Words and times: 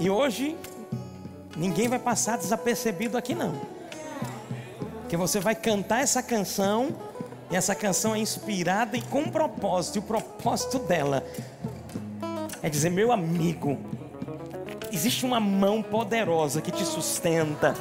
E 0.00 0.08
hoje, 0.08 0.56
ninguém 1.54 1.86
vai 1.86 1.98
passar 1.98 2.38
desapercebido 2.38 3.18
aqui 3.18 3.34
não. 3.34 3.52
Que 5.10 5.16
você 5.16 5.38
vai 5.38 5.54
cantar 5.54 6.00
essa 6.00 6.22
canção, 6.22 6.88
e 7.50 7.56
essa 7.56 7.74
canção 7.74 8.14
é 8.14 8.18
inspirada 8.18 8.96
e 8.96 9.02
com 9.02 9.24
propósito. 9.24 9.96
E 9.96 9.98
o 9.98 10.02
propósito 10.02 10.78
dela 10.78 11.22
é 12.62 12.70
dizer: 12.70 12.88
meu 12.88 13.12
amigo, 13.12 13.76
existe 14.90 15.26
uma 15.26 15.38
mão 15.38 15.82
poderosa 15.82 16.62
que 16.62 16.70
te 16.70 16.86
sustenta. 16.86 17.74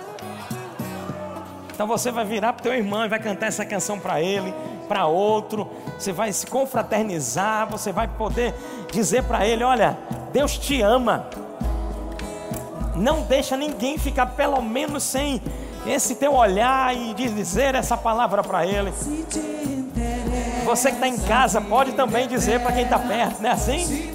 Então 1.73 1.87
você 1.87 2.11
vai 2.11 2.25
virar 2.25 2.51
para 2.51 2.63
teu 2.63 2.73
irmão 2.73 3.05
e 3.05 3.07
vai 3.07 3.19
cantar 3.19 3.47
essa 3.47 3.63
canção 3.63 3.97
para 3.97 4.21
ele, 4.21 4.53
para 4.89 5.07
outro. 5.07 5.71
Você 5.97 6.11
vai 6.11 6.33
se 6.33 6.45
confraternizar, 6.45 7.69
você 7.69 7.93
vai 7.93 8.09
poder 8.09 8.53
dizer 8.91 9.23
para 9.23 9.47
ele: 9.47 9.63
olha, 9.63 9.97
Deus 10.33 10.57
te 10.57 10.81
ama. 10.81 11.29
Não 12.99 13.21
deixa 13.21 13.55
ninguém 13.55 13.97
ficar 13.97 14.27
pelo 14.27 14.61
menos 14.61 15.03
sem 15.03 15.41
esse 15.87 16.15
teu 16.15 16.33
olhar 16.35 16.95
e 16.95 17.13
dizer 17.13 17.73
essa 17.73 17.95
palavra 17.95 18.43
para 18.43 18.65
ele. 18.65 18.91
Você 20.65 20.89
que 20.89 20.95
está 20.95 21.07
em 21.07 21.17
casa 21.17 21.61
pode 21.61 21.93
também 21.93 22.27
dizer 22.27 22.59
para 22.59 22.73
quem 22.73 22.83
está 22.83 22.99
perto, 22.99 23.41
não 23.41 23.49
é 23.49 23.53
assim? 23.53 24.11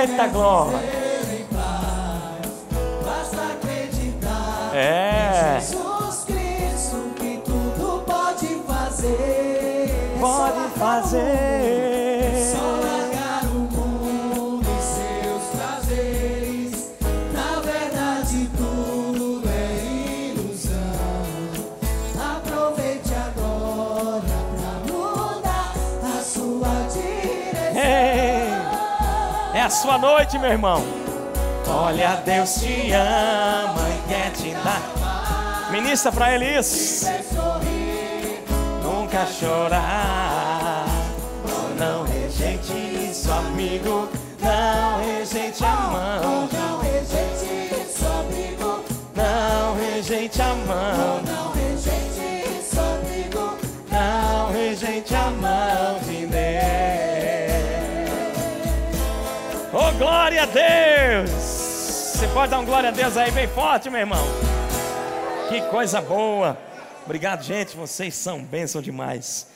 Eita 0.00 0.26
glória! 0.28 0.78
É. 4.72 5.60
Pode 10.20 10.68
fazer. 10.78 11.93
Sua 29.84 29.98
noite, 29.98 30.38
meu 30.38 30.50
irmão. 30.50 30.82
Olha, 31.68 32.16
Deus 32.24 32.54
te 32.54 32.90
ama 32.92 33.86
e 33.90 34.08
quer 34.08 34.30
te 34.30 34.54
dar. 34.64 35.70
Ministra 35.70 36.10
para 36.10 36.34
ele 36.34 36.58
isso. 36.58 37.06
Nunca 38.82 39.26
chorar. 39.26 40.86
Não 41.78 42.02
rejeite 42.04 42.72
isso, 43.10 43.30
amigo. 43.30 44.08
Não 44.40 45.04
rejeite 45.04 45.62
a 45.62 45.76
mão. 45.76 46.48
Não 46.50 46.80
rejeite 46.80 47.82
isso, 47.82 48.06
amigo. 48.06 48.84
Não 49.14 49.76
rejeite 49.76 50.40
a 50.40 50.54
mão. 50.54 51.20
Não 51.26 51.52
rejeite 51.52 52.58
isso, 52.58 52.80
amigo. 52.80 53.58
Não 53.90 54.50
rejeite 54.50 55.14
a 55.14 55.30
mão 55.30 56.13
a 60.44 60.46
Deus! 60.46 61.30
Você 61.30 62.28
pode 62.28 62.50
dar 62.50 62.60
um 62.60 62.66
glória 62.66 62.90
a 62.90 62.92
Deus 62.92 63.16
aí 63.16 63.30
bem 63.30 63.48
forte, 63.48 63.88
meu 63.88 64.00
irmão. 64.00 64.22
Que 65.48 65.62
coisa 65.70 66.02
boa. 66.02 66.58
Obrigado, 67.02 67.42
gente. 67.42 67.74
Vocês 67.74 68.14
são 68.14 68.44
bênção 68.44 68.82
demais. 68.82 69.48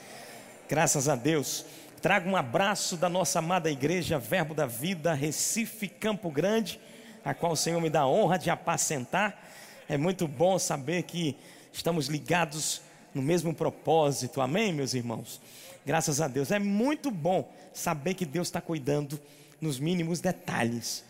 Graças 0.67 1.07
a 1.07 1.15
Deus. 1.15 1.63
Trago 2.01 2.27
um 2.27 2.35
abraço 2.35 2.97
da 2.97 3.07
nossa 3.07 3.37
amada 3.37 3.69
igreja 3.69 4.17
Verbo 4.17 4.55
da 4.55 4.65
Vida, 4.65 5.13
Recife, 5.13 5.87
Campo 5.87 6.31
Grande, 6.31 6.79
a 7.23 7.35
qual 7.35 7.51
o 7.51 7.57
Senhor 7.57 7.79
me 7.79 7.89
dá 7.89 8.01
a 8.01 8.07
honra 8.07 8.39
de 8.39 8.49
apacentar. 8.49 9.39
É 9.87 9.95
muito 9.95 10.27
bom 10.27 10.57
saber 10.57 11.03
que 11.03 11.37
estamos 11.71 12.07
ligados 12.07 12.81
no 13.13 13.21
mesmo 13.21 13.53
propósito. 13.53 14.41
Amém, 14.41 14.73
meus 14.73 14.95
irmãos? 14.95 15.39
Graças 15.85 16.19
a 16.19 16.27
Deus. 16.27 16.49
É 16.49 16.57
muito 16.57 17.11
bom 17.11 17.47
saber 17.73 18.15
que 18.15 18.25
Deus 18.25 18.47
está 18.47 18.59
cuidando 18.59 19.19
nos 19.61 19.79
mínimos 19.79 20.19
detalhes. 20.19 21.03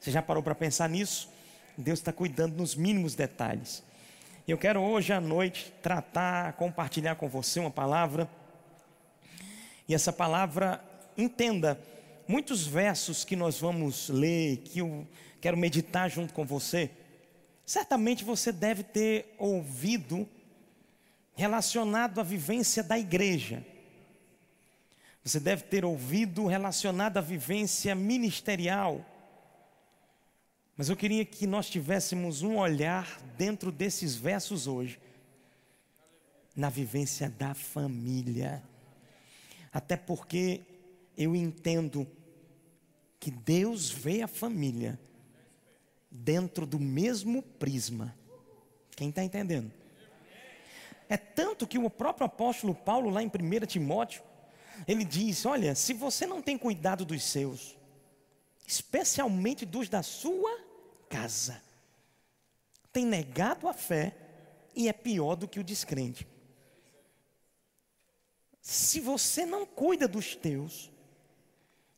Você 0.00 0.10
já 0.10 0.20
parou 0.20 0.42
para 0.42 0.54
pensar 0.54 0.88
nisso? 0.88 1.28
Deus 1.76 1.98
está 1.98 2.12
cuidando 2.12 2.56
nos 2.56 2.74
mínimos 2.74 3.14
detalhes. 3.14 3.82
Eu 4.46 4.58
quero 4.58 4.80
hoje 4.80 5.12
à 5.12 5.20
noite 5.20 5.72
tratar, 5.82 6.52
compartilhar 6.52 7.14
com 7.14 7.28
você 7.28 7.58
uma 7.58 7.70
palavra. 7.70 8.28
E 9.88 9.94
essa 9.94 10.12
palavra, 10.12 10.82
entenda, 11.16 11.80
muitos 12.28 12.66
versos 12.66 13.24
que 13.24 13.36
nós 13.36 13.58
vamos 13.58 14.08
ler, 14.08 14.58
que 14.58 14.80
eu 14.80 15.06
quero 15.40 15.56
meditar 15.56 16.10
junto 16.10 16.32
com 16.32 16.44
você, 16.44 16.90
certamente 17.64 18.24
você 18.24 18.52
deve 18.52 18.82
ter 18.82 19.34
ouvido 19.38 20.28
relacionado 21.34 22.20
à 22.20 22.22
vivência 22.22 22.82
da 22.82 22.98
igreja. 22.98 23.64
Você 25.24 25.40
deve 25.40 25.62
ter 25.62 25.86
ouvido 25.86 26.46
relacionado 26.46 27.16
à 27.16 27.20
vivência 27.22 27.94
ministerial. 27.94 29.02
Mas 30.76 30.90
eu 30.90 30.96
queria 30.96 31.24
que 31.24 31.46
nós 31.46 31.70
tivéssemos 31.70 32.42
um 32.42 32.58
olhar 32.58 33.18
dentro 33.38 33.72
desses 33.72 34.14
versos 34.14 34.66
hoje, 34.66 35.00
na 36.54 36.68
vivência 36.68 37.30
da 37.30 37.54
família. 37.54 38.62
Até 39.72 39.96
porque 39.96 40.60
eu 41.16 41.34
entendo 41.34 42.06
que 43.18 43.30
Deus 43.30 43.88
vê 43.88 44.20
a 44.20 44.28
família 44.28 45.00
dentro 46.10 46.66
do 46.66 46.78
mesmo 46.78 47.40
prisma. 47.42 48.14
Quem 48.94 49.08
está 49.08 49.24
entendendo? 49.24 49.72
É 51.08 51.16
tanto 51.16 51.66
que 51.66 51.78
o 51.78 51.88
próprio 51.88 52.26
apóstolo 52.26 52.74
Paulo, 52.74 53.08
lá 53.08 53.22
em 53.22 53.26
1 53.26 53.66
Timóteo, 53.66 54.22
ele 54.86 55.04
diz: 55.04 55.44
Olha, 55.46 55.74
se 55.74 55.92
você 55.92 56.26
não 56.26 56.42
tem 56.42 56.58
cuidado 56.58 57.04
dos 57.04 57.22
seus, 57.22 57.76
especialmente 58.66 59.64
dos 59.64 59.88
da 59.88 60.02
sua 60.02 60.58
casa, 61.08 61.62
tem 62.92 63.04
negado 63.04 63.68
a 63.68 63.72
fé 63.72 64.16
e 64.74 64.88
é 64.88 64.92
pior 64.92 65.36
do 65.36 65.48
que 65.48 65.60
o 65.60 65.64
descrente. 65.64 66.26
Se 68.60 69.00
você 69.00 69.44
não 69.44 69.66
cuida 69.66 70.08
dos 70.08 70.34
teus, 70.34 70.90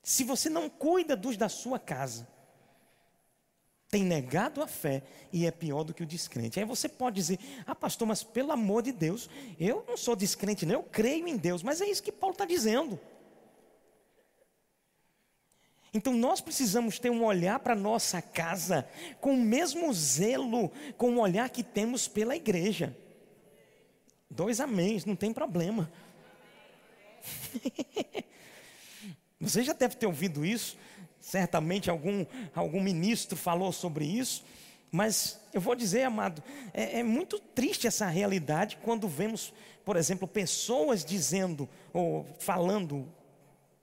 se 0.03 0.25
você 0.25 0.48
não 0.48 0.69
cuida 0.69 1.16
dos 1.16 1.36
da 1.36 1.48
sua 1.48 1.78
casa, 1.78 2.28
tem 3.97 4.05
negado 4.05 4.62
a 4.62 4.67
fé 4.67 5.03
e 5.33 5.47
é 5.47 5.51
pior 5.51 5.83
do 5.83 5.95
que 5.95 6.03
o 6.03 6.07
descrente. 6.07 6.61
Aí 6.61 6.67
você 6.67 6.87
pode 6.87 7.17
dizer: 7.17 7.39
Ah, 7.67 7.75
pastor, 7.75 8.07
mas 8.07 8.23
pelo 8.23 8.53
amor 8.53 8.83
de 8.83 8.93
Deus, 8.93 9.31
eu 9.59 9.83
não 9.89 9.97
sou 9.97 10.15
descrente, 10.15 10.67
não, 10.67 10.75
eu 10.75 10.83
creio 10.83 11.27
em 11.27 11.34
Deus. 11.34 11.62
Mas 11.62 11.81
é 11.81 11.87
isso 11.87 12.03
que 12.03 12.12
Paulo 12.12 12.34
está 12.34 12.45
dizendo. 12.45 13.01
Então 15.95 16.12
nós 16.12 16.43
precisamos 16.43 16.99
ter 16.99 17.09
um 17.09 17.25
olhar 17.25 17.59
para 17.61 17.75
nossa 17.75 18.21
casa 18.21 18.87
com 19.19 19.33
o 19.33 19.41
mesmo 19.41 19.91
zelo, 19.95 20.71
com 20.99 21.15
o 21.15 21.21
olhar 21.21 21.49
que 21.49 21.63
temos 21.63 22.07
pela 22.07 22.37
igreja. 22.37 22.95
Dois 24.31 24.61
améns, 24.61 25.07
não 25.07 25.17
tem 25.17 25.33
problema. 25.33 25.91
Você 29.41 29.63
já 29.63 29.73
deve 29.73 29.97
ter 29.97 30.05
ouvido 30.05 30.45
isso. 30.45 30.77
Certamente 31.26 31.91
algum, 31.91 32.25
algum 32.54 32.81
ministro 32.81 33.37
falou 33.37 33.72
sobre 33.72 34.04
isso, 34.04 34.44
mas 34.92 35.41
eu 35.53 35.60
vou 35.60 35.75
dizer, 35.75 36.04
amado, 36.04 36.41
é, 36.72 37.00
é 37.00 37.03
muito 37.03 37.41
triste 37.41 37.88
essa 37.88 38.06
realidade 38.06 38.78
quando 38.81 39.09
vemos, 39.09 39.53
por 39.84 39.97
exemplo, 39.97 40.28
pessoas 40.28 41.04
dizendo 41.04 41.69
ou 41.92 42.25
falando 42.38 43.12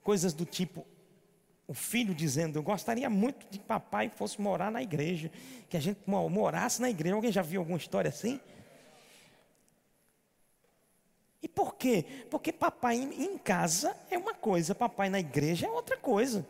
coisas 0.02 0.32
do 0.32 0.46
tipo: 0.46 0.88
o 1.68 1.74
filho 1.74 2.16
dizendo, 2.16 2.58
eu 2.58 2.64
gostaria 2.64 3.10
muito 3.10 3.46
de 3.52 3.60
papai 3.60 4.10
fosse 4.10 4.40
morar 4.40 4.72
na 4.72 4.82
igreja, 4.82 5.30
que 5.68 5.76
a 5.76 5.82
gente 5.82 6.00
morasse 6.08 6.82
na 6.82 6.90
igreja. 6.90 7.16
Alguém 7.16 7.32
já 7.34 7.42
viu 7.42 7.60
alguma 7.60 7.78
história 7.78 8.08
assim? 8.08 8.40
E 11.42 11.50
por 11.50 11.76
quê? 11.76 12.06
Porque 12.30 12.54
papai 12.54 12.96
em 12.96 13.38
casa 13.38 13.94
é 14.10 14.18
uma 14.18 14.34
coisa, 14.34 14.74
papai 14.74 15.10
na 15.10 15.20
igreja 15.20 15.68
é 15.68 15.70
outra 15.70 15.98
coisa. 15.98 16.48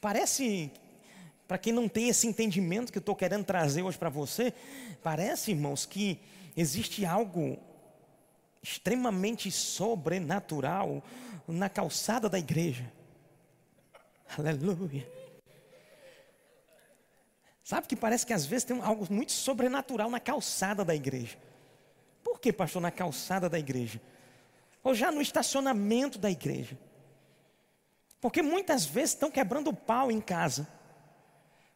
Parece, 0.00 0.70
para 1.46 1.58
quem 1.58 1.72
não 1.72 1.88
tem 1.88 2.08
esse 2.08 2.26
entendimento 2.26 2.92
que 2.92 2.98
eu 2.98 3.00
estou 3.00 3.16
querendo 3.16 3.44
trazer 3.44 3.82
hoje 3.82 3.98
para 3.98 4.08
você, 4.08 4.52
parece, 5.02 5.50
irmãos, 5.50 5.84
que 5.84 6.20
existe 6.56 7.04
algo 7.04 7.58
extremamente 8.62 9.50
sobrenatural 9.50 11.02
na 11.46 11.68
calçada 11.68 12.28
da 12.28 12.38
igreja. 12.38 12.92
Aleluia. 14.36 15.10
Sabe 17.64 17.86
que 17.86 17.96
parece 17.96 18.24
que 18.24 18.32
às 18.32 18.46
vezes 18.46 18.64
tem 18.64 18.80
algo 18.80 19.06
muito 19.10 19.32
sobrenatural 19.32 20.08
na 20.10 20.20
calçada 20.20 20.84
da 20.84 20.94
igreja. 20.94 21.36
Por 22.22 22.40
que, 22.40 22.52
pastor, 22.52 22.80
na 22.80 22.90
calçada 22.90 23.48
da 23.48 23.58
igreja? 23.58 24.00
Ou 24.82 24.94
já 24.94 25.10
no 25.10 25.20
estacionamento 25.20 26.18
da 26.18 26.30
igreja? 26.30 26.78
Porque 28.20 28.42
muitas 28.42 28.84
vezes 28.84 29.10
estão 29.10 29.30
quebrando 29.30 29.68
o 29.68 29.76
pau 29.76 30.10
em 30.10 30.20
casa. 30.20 30.66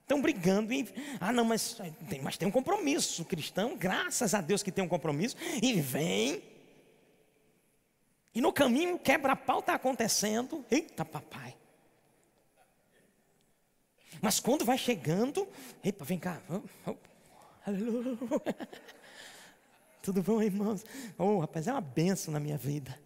estão 0.01 0.21
brigando. 0.21 0.73
E, 0.73 0.89
ah, 1.21 1.33
não, 1.33 1.45
mas 1.45 1.81
tem, 2.09 2.21
mas 2.21 2.37
tem 2.37 2.49
um 2.49 2.53
compromisso 2.53 3.25
cristão, 3.25 3.77
graças 3.77 4.35
a 4.35 4.41
Deus 4.41 4.63
que 4.63 4.73
tem 4.73 4.85
um 4.85 4.89
compromisso, 4.89 5.37
e 5.63 5.81
vem. 5.81 6.43
E 8.35 8.41
no 8.41 8.53
caminho, 8.53 8.99
quebra-pau 8.99 9.61
está 9.61 9.75
acontecendo. 9.75 10.65
Eita, 10.71 11.05
papai. 11.05 11.55
Mas 14.21 14.39
quando 14.41 14.65
vai 14.65 14.79
chegando, 14.79 15.49
epa, 15.83 16.05
vem 16.05 16.19
cá. 16.19 16.41
Tudo 20.03 20.23
bom, 20.23 20.43
irmãos? 20.43 20.85
Oh, 21.19 21.41
rapaz, 21.41 21.67
é 21.69 21.73
uma 21.73 21.81
benção 21.81 22.33
na 22.33 22.41
minha 22.41 22.57
vida. 22.57 22.99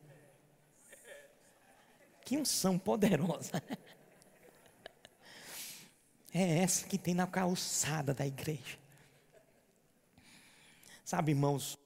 Que 2.27 2.37
unção 2.37 2.79
poderosa. 2.79 3.63
É 6.35 6.59
essa 6.59 6.87
que 6.87 6.99
tem 6.99 7.15
na 7.15 7.27
calçada 7.27 8.13
da 8.13 8.27
igreja. 8.27 8.77
Sabe, 11.03 11.33
irmãos, 11.33 11.79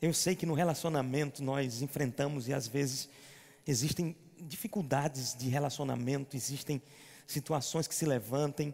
eu 0.00 0.14
sei 0.14 0.36
que 0.36 0.46
no 0.46 0.54
relacionamento 0.54 1.42
nós 1.42 1.82
enfrentamos 1.82 2.46
e 2.46 2.54
às 2.54 2.68
vezes 2.68 3.08
existem 3.66 4.16
dificuldades 4.38 5.34
de 5.36 5.48
relacionamento, 5.48 6.36
existem 6.36 6.80
situações 7.26 7.88
que 7.88 7.94
se 7.96 8.06
levantem. 8.06 8.72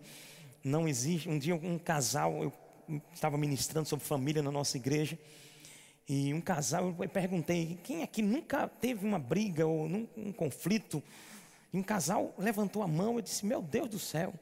Não 0.63 0.87
existe. 0.87 1.27
Um 1.27 1.39
dia 1.39 1.55
um 1.55 1.79
casal, 1.79 2.43
eu 2.43 2.53
estava 3.15 3.39
ministrando 3.39 3.89
sobre 3.89 4.05
família 4.05 4.43
na 4.43 4.53
nossa 4.53 4.77
igreja. 4.77 5.19
E 6.09 6.33
um 6.33 6.41
casal, 6.41 6.95
eu 6.99 7.09
perguntei, 7.09 7.79
quem 7.85 8.03
aqui 8.03 8.23
nunca 8.23 8.67
teve 8.67 9.07
uma 9.07 9.19
briga 9.19 9.67
ou 9.67 9.85
um 9.85 10.33
conflito? 10.33 11.03
E 11.73 11.77
um 11.77 11.83
casal 11.83 12.35
levantou 12.39 12.83
a 12.83 12.89
mão, 12.89 13.17
eu 13.17 13.23
disse, 13.23 13.45
meu 13.45 13.61
Deus 13.61 13.91
do 13.91 13.99
céu. 13.99 14.33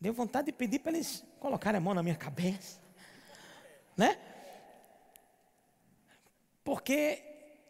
Deu 0.00 0.12
vontade 0.12 0.46
de 0.46 0.52
pedir 0.52 0.78
para 0.78 0.92
eles 0.92 1.24
colocarem 1.40 1.78
a 1.78 1.80
mão 1.80 1.94
na 1.94 2.02
minha 2.02 2.14
cabeça. 2.14 2.78
Né? 3.96 4.18
Porque 6.62 7.22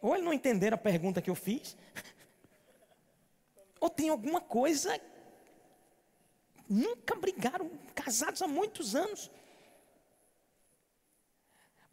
ou 0.05 0.13
eles 0.13 0.23
não 0.23 0.33
entenderam 0.33 0.75
a 0.75 0.77
pergunta 0.77 1.19
que 1.19 1.31
eu 1.31 1.35
fiz, 1.35 1.75
ou 3.79 3.89
tem 3.89 4.09
alguma 4.09 4.39
coisa. 4.39 5.01
Nunca 6.69 7.15
brigaram, 7.15 7.71
casados 7.95 8.39
há 8.43 8.47
muitos 8.47 8.95
anos. 8.95 9.31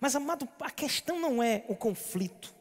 Mas, 0.02 0.16
amado, 0.16 0.49
a 0.60 0.69
questão 0.69 1.20
não 1.20 1.40
é 1.40 1.64
o 1.69 1.76
conflito. 1.76 2.52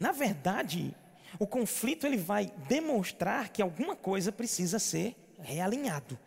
Na 0.00 0.10
verdade, 0.10 0.92
o 1.38 1.46
conflito 1.46 2.08
ele 2.08 2.16
vai 2.16 2.52
demonstrar 2.66 3.50
que 3.50 3.62
alguma 3.62 3.94
coisa 3.94 4.32
precisa 4.32 4.80
ser 4.80 5.14
realinhado 5.38 6.18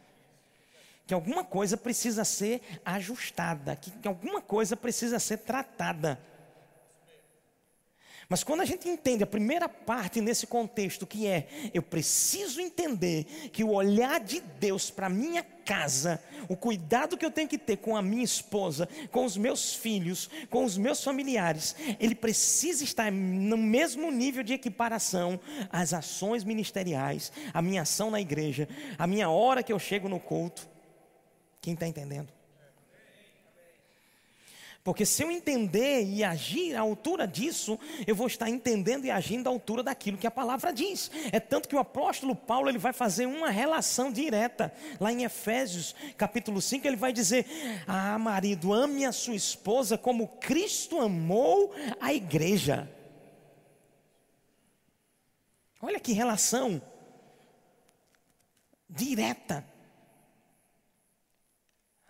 que 1.12 1.14
alguma 1.14 1.44
coisa 1.44 1.76
precisa 1.76 2.24
ser 2.24 2.62
ajustada, 2.86 3.76
que 3.76 4.08
alguma 4.08 4.42
coisa 4.42 4.78
precisa 4.78 5.20
ser 5.20 5.40
tratada. 5.40 6.18
Mas 8.32 8.46
quando 8.46 8.62
a 8.62 8.66
gente 8.66 8.88
entende 8.88 9.26
a 9.26 9.28
primeira 9.28 9.68
parte 9.68 10.22
nesse 10.22 10.48
contexto, 10.48 11.06
que 11.06 11.28
é 11.28 11.50
eu 11.74 11.84
preciso 11.84 12.62
entender 12.62 13.26
que 13.52 13.62
o 13.62 13.74
olhar 13.74 14.22
de 14.22 14.40
Deus 14.40 14.90
para 14.90 15.10
minha 15.10 15.44
casa, 15.44 16.18
o 16.48 16.56
cuidado 16.56 17.18
que 17.18 17.26
eu 17.26 17.30
tenho 17.30 17.50
que 17.50 17.58
ter 17.58 17.76
com 17.76 17.94
a 17.94 18.02
minha 18.02 18.24
esposa, 18.24 18.88
com 19.12 19.26
os 19.26 19.36
meus 19.36 19.76
filhos, 19.76 20.30
com 20.50 20.64
os 20.64 20.78
meus 20.78 21.04
familiares, 21.04 21.76
ele 22.00 22.16
precisa 22.16 22.86
estar 22.86 23.12
no 23.12 23.58
mesmo 23.58 24.10
nível 24.10 24.44
de 24.44 24.54
equiparação 24.54 25.38
às 25.70 25.94
ações 25.94 26.46
ministeriais, 26.46 27.34
a 27.54 27.62
minha 27.62 27.82
ação 27.82 28.10
na 28.10 28.22
igreja, 28.22 28.66
a 28.98 29.06
minha 29.06 29.30
hora 29.30 29.62
que 29.62 29.74
eu 29.74 29.78
chego 29.78 30.08
no 30.08 30.22
culto. 30.22 30.70
Quem 31.60 31.74
está 31.74 31.86
entendendo? 31.86 32.32
Porque 34.84 35.06
se 35.06 35.22
eu 35.24 35.30
entender 35.30 36.04
e 36.04 36.24
agir 36.24 36.76
à 36.76 36.82
altura 36.82 37.28
disso, 37.28 37.80
eu 38.08 38.16
vou 38.16 38.26
estar 38.26 38.50
entendendo 38.50 39.06
e 39.06 39.12
agindo 39.12 39.48
à 39.48 39.52
altura 39.52 39.84
daquilo 39.84 40.18
que 40.18 40.26
a 40.26 40.32
palavra 40.32 40.74
diz. 40.74 41.12
É 41.32 41.40
tanto 41.40 41.70
que 41.70 41.76
o 41.76 41.80
apóstolo 41.80 42.36
Paulo 42.36 42.68
ele 42.68 42.80
vai 42.80 42.92
fazer 42.92 43.28
uma 43.28 43.52
relação 43.52 44.12
direta. 44.12 44.74
Lá 45.00 45.12
em 45.12 45.24
Efésios, 45.24 45.96
capítulo 46.18 46.60
5, 46.60 46.88
ele 46.88 46.96
vai 46.96 47.14
dizer: 47.14 47.46
Ah, 47.88 48.18
marido, 48.18 48.74
ame 48.74 49.06
a 49.06 49.12
sua 49.12 49.36
esposa 49.36 50.00
como 50.00 50.28
Cristo 50.28 51.00
amou 51.00 51.76
a 52.00 52.12
igreja. 52.12 52.90
Olha 55.80 56.00
que 56.00 56.12
relação 56.12 56.82
direta. 58.90 59.71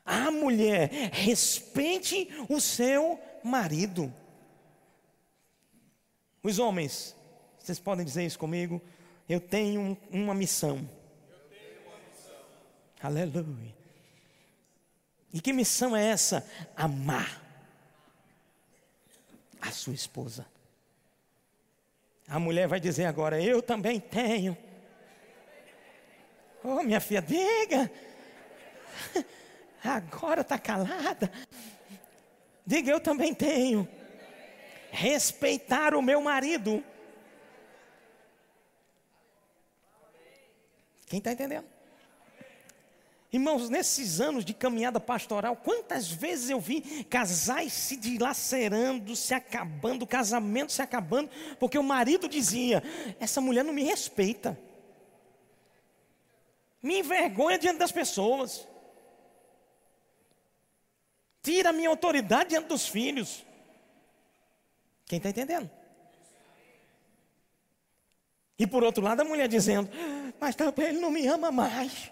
Ah, 0.05 0.31
mulher, 0.31 0.89
respeite 1.11 2.27
o 2.49 2.59
seu 2.59 3.19
marido. 3.43 4.13
Os 6.43 6.57
homens, 6.57 7.15
vocês 7.59 7.79
podem 7.79 8.05
dizer 8.05 8.25
isso 8.25 8.39
comigo? 8.39 8.81
Eu 9.29 9.39
tenho 9.39 9.97
uma 10.09 10.33
missão. 10.33 10.77
Eu 11.29 11.37
tenho 11.49 11.81
uma 11.85 11.97
missão. 12.09 12.35
Aleluia. 13.01 13.75
E 15.33 15.39
que 15.39 15.53
missão 15.53 15.95
é 15.95 16.07
essa? 16.07 16.45
Amar 16.75 17.41
a 19.61 19.71
sua 19.71 19.93
esposa. 19.93 20.45
A 22.27 22.39
mulher 22.39 22.67
vai 22.67 22.79
dizer 22.79 23.05
agora: 23.05 23.41
Eu 23.41 23.61
também 23.61 23.99
tenho. 23.99 24.57
Oh, 26.63 26.81
minha 26.83 26.99
filha, 26.99 27.21
diga 27.21 27.91
agora 29.89 30.41
está 30.41 30.57
calada. 30.57 31.31
Diga, 32.65 32.91
eu 32.91 32.99
também 32.99 33.33
tenho. 33.33 33.87
Respeitar 34.91 35.95
o 35.95 36.01
meu 36.01 36.21
marido. 36.21 36.83
Quem 41.07 41.17
está 41.17 41.31
entendendo? 41.31 41.65
Irmãos, 43.33 43.69
nesses 43.69 44.19
anos 44.19 44.43
de 44.43 44.53
caminhada 44.53 44.99
pastoral, 44.99 45.55
quantas 45.55 46.11
vezes 46.11 46.49
eu 46.49 46.59
vi 46.59 47.05
casais 47.05 47.71
se 47.71 47.95
dilacerando, 47.95 49.15
se 49.15 49.33
acabando, 49.33 50.05
casamento 50.05 50.73
se 50.73 50.81
acabando, 50.81 51.29
porque 51.57 51.77
o 51.77 51.83
marido 51.83 52.27
dizia: 52.27 52.83
essa 53.21 53.39
mulher 53.39 53.63
não 53.63 53.73
me 53.73 53.83
respeita, 53.83 54.59
me 56.83 56.99
envergonha 56.99 57.57
diante 57.57 57.77
das 57.77 57.91
pessoas 57.91 58.67
tira 61.41 61.69
a 61.69 61.73
minha 61.73 61.89
autoridade 61.89 62.49
diante 62.49 62.67
dos 62.67 62.87
filhos. 62.87 63.45
Quem 65.05 65.17
está 65.17 65.29
entendendo? 65.29 65.69
E 68.57 68.67
por 68.67 68.83
outro 68.83 69.03
lado, 69.03 69.21
a 69.21 69.25
mulher 69.25 69.47
dizendo: 69.47 69.89
Mas 70.39 70.55
também 70.55 70.87
ele 70.87 70.99
não 70.99 71.09
me 71.09 71.25
ama 71.27 71.51
mais. 71.51 72.11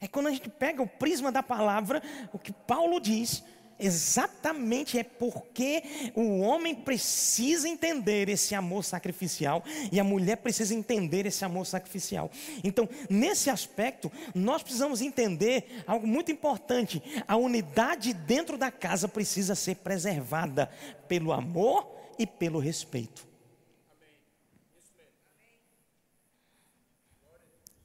É 0.00 0.08
quando 0.08 0.28
a 0.28 0.30
gente 0.30 0.48
pega 0.48 0.82
o 0.82 0.88
prisma 0.88 1.30
da 1.30 1.42
palavra, 1.42 2.02
o 2.32 2.38
que 2.38 2.52
Paulo 2.52 2.98
diz, 3.00 3.44
exatamente 3.80 4.98
é 4.98 5.04
porque 5.04 5.82
o 6.14 6.40
homem 6.40 6.74
precisa 6.74 7.68
entender 7.68 8.28
esse 8.28 8.54
amor 8.54 8.84
sacrificial 8.84 9.64
e 9.90 9.98
a 9.98 10.04
mulher 10.04 10.36
precisa 10.36 10.74
entender 10.74 11.26
esse 11.26 11.44
amor 11.44 11.66
sacrificial. 11.66 12.30
Então, 12.62 12.88
nesse 13.08 13.50
aspecto, 13.50 14.10
nós 14.34 14.62
precisamos 14.62 15.00
entender 15.00 15.82
algo 15.86 16.06
muito 16.06 16.30
importante: 16.30 17.02
a 17.26 17.36
unidade 17.36 18.12
dentro 18.12 18.58
da 18.58 18.70
casa 18.70 19.08
precisa 19.08 19.54
ser 19.54 19.76
preservada 19.76 20.70
pelo 21.08 21.32
amor 21.32 21.90
e 22.18 22.26
pelo 22.26 22.58
respeito. 22.58 23.29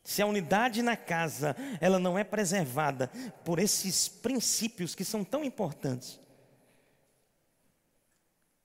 Se 0.05 0.21
a 0.21 0.27
unidade 0.27 0.83
na 0.83 0.95
casa 0.95 1.55
ela 1.81 1.97
não 1.97 2.17
é 2.17 2.23
preservada 2.23 3.07
por 3.43 3.57
esses 3.57 4.07
princípios 4.07 4.93
que 4.93 5.03
são 5.03 5.23
tão 5.23 5.43
importantes, 5.43 6.19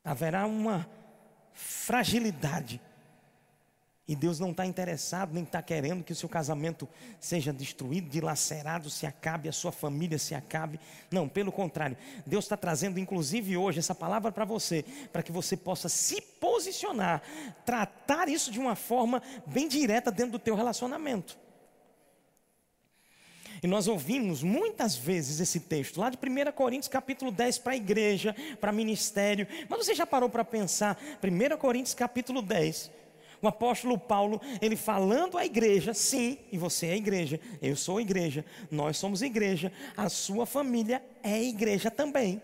haverá 0.04 0.46
uma 0.46 0.86
fragilidade. 1.54 2.78
E 4.08 4.16
Deus 4.16 4.40
não 4.40 4.50
está 4.50 4.66
interessado, 4.66 5.32
nem 5.32 5.44
está 5.44 5.62
querendo 5.62 6.02
que 6.02 6.12
o 6.12 6.16
seu 6.16 6.28
casamento 6.28 6.88
seja 7.20 7.52
destruído, 7.52 8.08
dilacerado, 8.08 8.90
se 8.90 9.06
acabe, 9.06 9.48
a 9.48 9.52
sua 9.52 9.70
família 9.70 10.18
se 10.18 10.34
acabe. 10.34 10.80
Não, 11.10 11.28
pelo 11.28 11.52
contrário, 11.52 11.96
Deus 12.26 12.44
está 12.44 12.56
trazendo, 12.56 12.98
inclusive 12.98 13.56
hoje, 13.56 13.78
essa 13.78 13.94
palavra 13.94 14.32
para 14.32 14.44
você, 14.44 14.84
para 15.12 15.22
que 15.22 15.30
você 15.30 15.56
possa 15.56 15.88
se 15.88 16.20
posicionar, 16.20 17.22
tratar 17.64 18.28
isso 18.28 18.50
de 18.50 18.58
uma 18.58 18.74
forma 18.74 19.22
bem 19.46 19.68
direta 19.68 20.10
dentro 20.10 20.32
do 20.32 20.38
teu 20.38 20.56
relacionamento. 20.56 21.38
E 23.62 23.66
nós 23.66 23.86
ouvimos 23.86 24.42
muitas 24.42 24.96
vezes 24.96 25.38
esse 25.38 25.60
texto, 25.60 26.00
lá 26.00 26.08
de 26.08 26.16
1 26.16 26.52
Coríntios 26.52 26.88
capítulo 26.88 27.30
10 27.30 27.58
para 27.58 27.72
a 27.74 27.76
igreja, 27.76 28.34
para 28.58 28.72
ministério. 28.72 29.46
Mas 29.68 29.84
você 29.84 29.94
já 29.94 30.06
parou 30.06 30.30
para 30.30 30.44
pensar, 30.44 30.98
1 31.22 31.56
Coríntios 31.58 31.94
capítulo 31.94 32.40
10, 32.40 32.90
O 33.42 33.48
apóstolo 33.48 33.98
Paulo, 33.98 34.40
ele 34.60 34.76
falando 34.76 35.38
à 35.38 35.46
igreja, 35.46 35.94
sim, 35.94 36.38
e 36.52 36.58
você 36.58 36.88
é 36.88 36.96
igreja, 36.96 37.40
eu 37.62 37.74
sou 37.74 38.00
igreja, 38.00 38.44
nós 38.70 38.98
somos 38.98 39.22
igreja, 39.22 39.72
a 39.96 40.08
sua 40.10 40.44
família 40.44 41.02
é 41.22 41.42
igreja 41.42 41.90
também. 41.90 42.42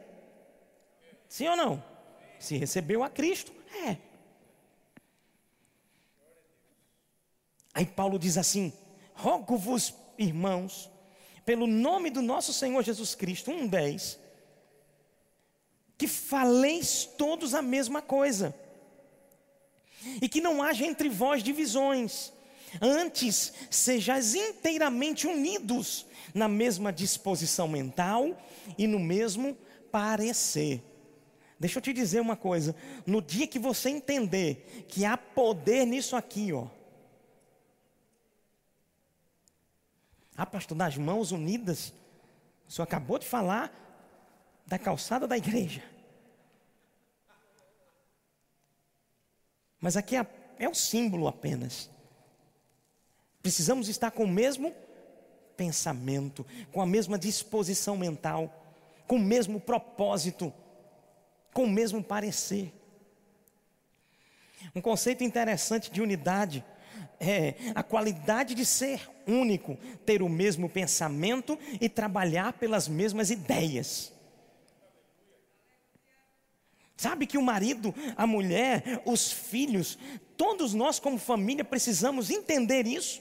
Sim 1.29 1.49
ou 1.49 1.57
não? 1.57 1.85
Se 2.39 2.57
recebeu 2.57 3.03
a 3.03 3.11
Cristo, 3.11 3.53
é. 3.87 3.99
Aí 7.75 7.85
Paulo 7.85 8.19
diz 8.19 8.39
assim: 8.39 8.73
Rogo-vos, 9.13 9.95
irmãos, 10.17 10.91
pelo 11.45 11.67
nome 11.67 12.09
do 12.09 12.23
nosso 12.23 12.55
Senhor 12.55 12.83
Jesus 12.83 13.15
Cristo, 13.15 13.51
1,10, 13.51 14.19
que 15.99 16.07
faleis 16.07 17.05
todos 17.05 17.53
a 17.53 17.61
mesma 17.61 18.01
coisa 18.01 18.55
e 20.21 20.29
que 20.29 20.41
não 20.41 20.63
haja 20.63 20.85
entre 20.85 21.09
vós 21.09 21.43
divisões. 21.43 22.33
Antes, 22.81 23.53
sejais 23.71 24.35
inteiramente 24.35 25.27
unidos 25.27 26.07
na 26.35 26.49
mesma 26.49 26.93
disposição 26.93 27.69
mental 27.69 28.37
e 28.77 28.87
no 28.87 28.99
mesmo 28.99 29.57
parecer. 29.91 30.83
Deixa 31.59 31.79
eu 31.79 31.83
te 31.83 31.93
dizer 31.93 32.21
uma 32.21 32.37
coisa: 32.37 32.77
no 33.07 33.23
dia 33.23 33.47
que 33.47 33.59
você 33.59 33.89
entender 33.89 34.85
que 34.89 35.05
há 35.05 35.17
poder 35.17 35.87
nisso 35.87 36.15
aqui, 36.17 36.53
ó. 36.53 36.67
Ah, 40.37 40.45
pastor, 40.45 40.77
nas 40.77 40.99
mãos 40.99 41.33
unidas, 41.33 41.95
o 42.69 42.73
senhor 42.73 42.85
acabou 42.85 43.19
de 43.19 43.27
falar 43.27 43.73
da 44.67 44.79
calçada 44.79 45.27
da 45.27 45.39
igreja. 45.39 45.83
Mas 49.87 49.97
aqui 49.97 50.17
é, 50.17 50.27
é 50.59 50.69
um 50.69 50.75
símbolo 50.75 51.29
apenas. 51.29 51.89
Precisamos 53.41 53.89
estar 53.89 54.11
com 54.11 54.25
o 54.25 54.29
mesmo 54.29 54.75
pensamento, 55.57 56.45
com 56.73 56.83
a 56.83 56.87
mesma 56.87 57.17
disposição 57.17 57.97
mental, 57.97 58.75
com 59.07 59.15
o 59.15 59.21
mesmo 59.21 59.61
propósito, 59.61 60.53
com 61.55 61.63
o 61.63 61.71
mesmo 61.71 62.03
parecer. 62.03 62.75
Um 64.75 64.81
conceito 64.81 65.23
interessante 65.23 65.89
de 65.89 66.03
unidade 66.03 66.65
é 67.21 67.55
a 67.73 67.85
qualidade 67.85 68.57
de 68.57 68.67
ser 68.67 69.09
único, 69.25 69.77
ter 70.05 70.21
o 70.21 70.29
mesmo 70.29 70.69
pensamento 70.69 71.57
e 71.81 71.89
trabalhar 71.89 72.55
pelas 72.55 72.89
mesmas 72.89 73.31
ideias. 73.31 74.13
Sabe 76.97 77.27
que 77.27 77.37
o 77.37 77.43
marido, 77.43 77.95
a 78.17 78.27
mulher, 78.27 79.03
os 79.05 79.31
filhos, 79.31 79.99
todos 80.37 80.73
nós 80.73 80.99
como 80.99 81.19
família 81.19 81.65
precisamos 81.65 82.31
entender 82.31 82.87
isso. 82.87 83.21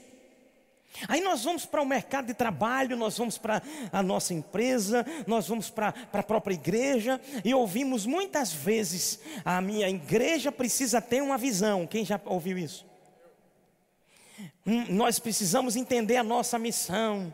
Aí 1.08 1.20
nós 1.20 1.44
vamos 1.44 1.66
para 1.66 1.82
o 1.82 1.86
mercado 1.86 2.26
de 2.26 2.34
trabalho, 2.34 2.96
nós 2.96 3.18
vamos 3.18 3.36
para 3.36 3.62
a 3.92 4.02
nossa 4.02 4.32
empresa, 4.32 5.04
nós 5.26 5.46
vamos 5.46 5.68
para, 5.68 5.92
a 6.10 6.22
própria 6.22 6.54
igreja 6.54 7.20
e 7.44 7.52
ouvimos 7.52 8.06
muitas 8.06 8.52
vezes: 8.52 9.20
a 9.44 9.60
minha 9.60 9.88
igreja 9.88 10.50
precisa 10.50 11.00
ter 11.00 11.22
uma 11.22 11.36
visão. 11.36 11.86
Quem 11.86 12.04
já 12.04 12.18
ouviu 12.24 12.56
isso? 12.56 12.86
Hum, 14.66 14.86
nós 14.88 15.18
precisamos 15.18 15.76
entender 15.76 16.16
a 16.16 16.24
nossa 16.24 16.58
missão. 16.58 17.32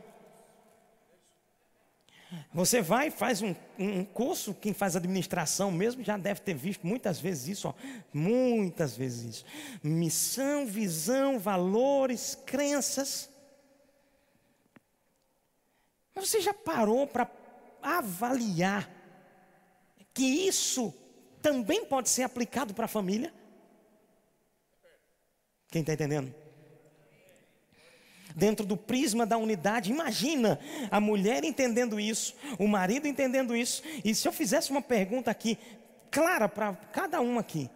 Você 2.53 2.81
vai 2.81 3.11
faz 3.11 3.43
um, 3.43 3.55
um, 3.79 4.05
curso, 4.05 4.55
quem 4.55 4.73
faz 4.73 4.97
administração 4.97 5.71
mesmo 5.71 6.03
já 6.03 6.17
deve 6.17 6.41
ter 6.41 6.55
visto 6.55 6.87
muitas 6.87 7.21
vezes 7.21 7.59
isso, 7.59 7.69
ó, 7.69 7.75
muitas 8.13 8.97
vezes 8.97 9.37
isso. 9.37 9.45
Missão, 9.83 10.67
visão, 10.67 11.39
valores, 11.39 12.39
crenças. 12.47 13.29
Mas 16.15 16.29
você 16.29 16.41
já 16.41 16.55
parou 16.55 17.07
para 17.07 17.31
avaliar 17.83 18.91
que 20.15 20.25
isso 20.25 20.95
também 21.41 21.85
pode 21.85 22.09
ser 22.09 22.23
aplicado 22.23 22.75
para 22.75 22.85
a 22.85 22.89
família? 22.89 23.33
Quem 25.71 25.81
está 25.81 25.95
entendendo? 25.95 26.42
Dentro 28.37 28.65
do 28.65 28.77
prisma 28.77 29.25
da 29.27 29.37
unidade. 29.37 29.91
Imagina 29.91 30.59
a 30.91 31.01
mulher 31.01 31.45
entendendo 31.45 31.99
isso, 31.99 32.35
o 32.59 32.67
marido 32.67 33.07
entendendo 33.07 33.55
isso. 33.55 33.83
E 34.05 34.15
se 34.15 34.27
eu 34.27 34.33
fizesse 34.33 34.71
uma 34.71 34.83
pergunta 34.83 35.31
aqui, 35.31 35.59
clara 36.11 36.49
para 36.49 36.75
cada 36.93 37.21
um 37.21 37.39
aqui. 37.39 37.71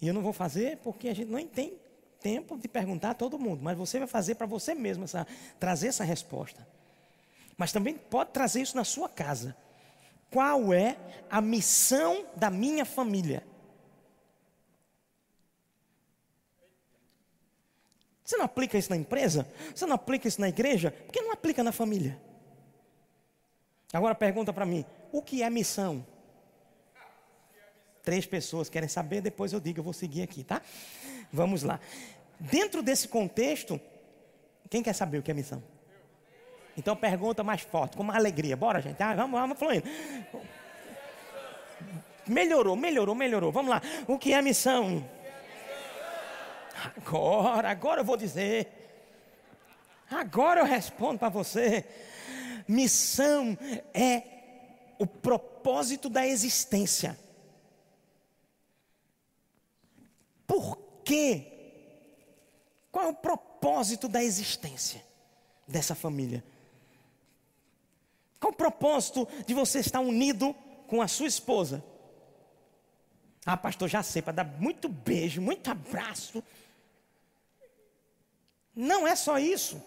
E 0.00 0.08
eu 0.08 0.14
não 0.14 0.22
vou 0.22 0.32
fazer 0.32 0.78
porque 0.78 1.08
a 1.08 1.14
gente 1.14 1.30
não 1.30 1.44
tem 1.46 1.78
tempo 2.20 2.56
de 2.56 2.68
perguntar 2.68 3.10
a 3.10 3.14
todo 3.14 3.38
mundo, 3.38 3.62
mas 3.62 3.76
você 3.76 3.98
vai 3.98 4.08
fazer 4.08 4.34
para 4.34 4.46
você 4.46 4.74
mesmo 4.74 5.04
essa, 5.04 5.26
trazer 5.60 5.88
essa 5.88 6.04
resposta. 6.04 6.66
Mas 7.56 7.72
também 7.72 7.94
pode 7.94 8.30
trazer 8.30 8.62
isso 8.62 8.76
na 8.76 8.84
sua 8.84 9.08
casa. 9.08 9.56
Qual 10.30 10.72
é 10.72 10.96
a 11.30 11.40
missão 11.40 12.24
da 12.34 12.50
minha 12.50 12.84
família? 12.84 13.46
Você 18.24 18.36
não 18.38 18.44
aplica 18.46 18.78
isso 18.78 18.90
na 18.90 18.96
empresa? 18.96 19.46
Você 19.74 19.84
não 19.84 19.94
aplica 19.94 20.26
isso 20.26 20.40
na 20.40 20.48
igreja? 20.48 20.90
Por 20.90 21.12
que 21.12 21.20
não 21.20 21.32
aplica 21.32 21.62
na 21.62 21.72
família? 21.72 22.18
Agora 23.92 24.14
pergunta 24.14 24.52
para 24.52 24.64
mim: 24.64 24.84
o 25.12 25.20
que 25.20 25.42
é 25.42 25.50
missão? 25.50 26.04
Três 28.02 28.26
pessoas 28.26 28.68
querem 28.68 28.88
saber, 28.88 29.20
depois 29.20 29.52
eu 29.52 29.60
digo, 29.60 29.80
eu 29.80 29.84
vou 29.84 29.92
seguir 29.92 30.22
aqui, 30.22 30.42
tá? 30.42 30.60
Vamos 31.32 31.62
lá. 31.62 31.80
Dentro 32.38 32.82
desse 32.82 33.08
contexto, 33.08 33.80
quem 34.68 34.82
quer 34.82 34.94
saber 34.94 35.18
o 35.18 35.22
que 35.22 35.30
é 35.30 35.34
missão? 35.34 35.62
Então 36.76 36.96
pergunta 36.96 37.42
mais 37.44 37.60
forte, 37.60 37.96
com 37.96 38.02
mais 38.02 38.18
alegria. 38.18 38.56
Bora, 38.56 38.80
gente. 38.80 39.02
Ah, 39.02 39.14
vamos, 39.14 39.38
vamos 39.38 39.58
fluindo. 39.58 39.86
Melhorou, 42.26 42.74
melhorou, 42.74 43.14
melhorou. 43.14 43.52
Vamos 43.52 43.70
lá. 43.70 43.82
O 44.06 44.18
que 44.18 44.32
é 44.32 44.42
missão? 44.42 45.08
Agora, 46.84 47.70
agora 47.70 48.00
eu 48.00 48.04
vou 48.04 48.16
dizer. 48.16 48.68
Agora 50.10 50.60
eu 50.60 50.66
respondo 50.66 51.18
para 51.18 51.28
você. 51.28 51.84
Missão 52.68 53.56
é 53.92 54.22
o 54.98 55.06
propósito 55.06 56.08
da 56.08 56.26
existência. 56.26 57.18
Por 60.46 60.78
quê? 61.04 61.50
Qual 62.92 63.06
é 63.06 63.08
o 63.08 63.14
propósito 63.14 64.08
da 64.08 64.22
existência 64.22 65.02
dessa 65.66 65.94
família? 65.94 66.44
Qual 68.38 68.52
o 68.52 68.56
propósito 68.56 69.26
de 69.46 69.54
você 69.54 69.80
estar 69.80 70.00
unido 70.00 70.54
com 70.86 71.00
a 71.00 71.08
sua 71.08 71.26
esposa? 71.26 71.82
Ah, 73.44 73.56
pastor, 73.56 73.88
já 73.88 74.02
sei, 74.02 74.22
para 74.22 74.34
dar 74.34 74.44
muito 74.44 74.88
beijo, 74.88 75.40
muito 75.40 75.70
abraço, 75.70 76.42
não 78.74 79.06
é 79.06 79.14
só 79.14 79.38
isso. 79.38 79.82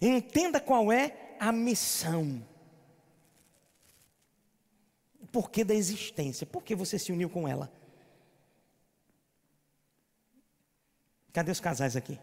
Entenda 0.00 0.60
qual 0.60 0.92
é 0.92 1.36
a 1.38 1.52
missão. 1.52 2.44
O 5.20 5.26
porquê 5.26 5.64
da 5.64 5.74
existência. 5.74 6.46
Por 6.46 6.62
que 6.62 6.74
você 6.74 6.98
se 6.98 7.12
uniu 7.12 7.30
com 7.30 7.48
ela? 7.48 7.72
Cadê 11.32 11.50
os 11.50 11.60
casais 11.60 11.96
aqui? 11.96 12.18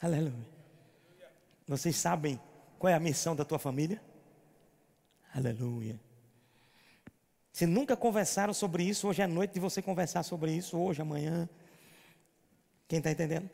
Aleluia. 0.00 0.48
Vocês 1.66 1.96
sabem 1.96 2.40
qual 2.78 2.90
é 2.90 2.94
a 2.94 3.00
missão 3.00 3.36
da 3.36 3.44
tua 3.44 3.58
família? 3.58 4.02
Aleluia. 5.34 5.98
Se 7.52 7.66
nunca 7.66 7.96
conversaram 7.96 8.52
sobre 8.52 8.84
isso, 8.84 9.08
hoje 9.08 9.22
é 9.22 9.26
noite 9.26 9.54
de 9.54 9.60
você 9.60 9.80
conversar 9.80 10.22
sobre 10.22 10.52
isso, 10.52 10.78
hoje, 10.78 11.02
amanhã. 11.02 11.48
Quem 12.90 12.98
está 12.98 13.12
entendendo? 13.12 13.48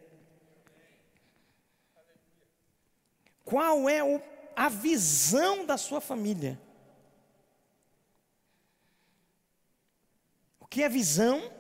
Qual 3.45 3.87
é 3.87 4.02
o, 4.02 4.19
a 4.57 4.71
visão 4.71 5.66
da 5.66 5.76
sua 5.76 6.00
família? 6.00 6.59
O 10.59 10.66
que 10.66 10.83
é 10.83 10.88
visão? 10.88 11.52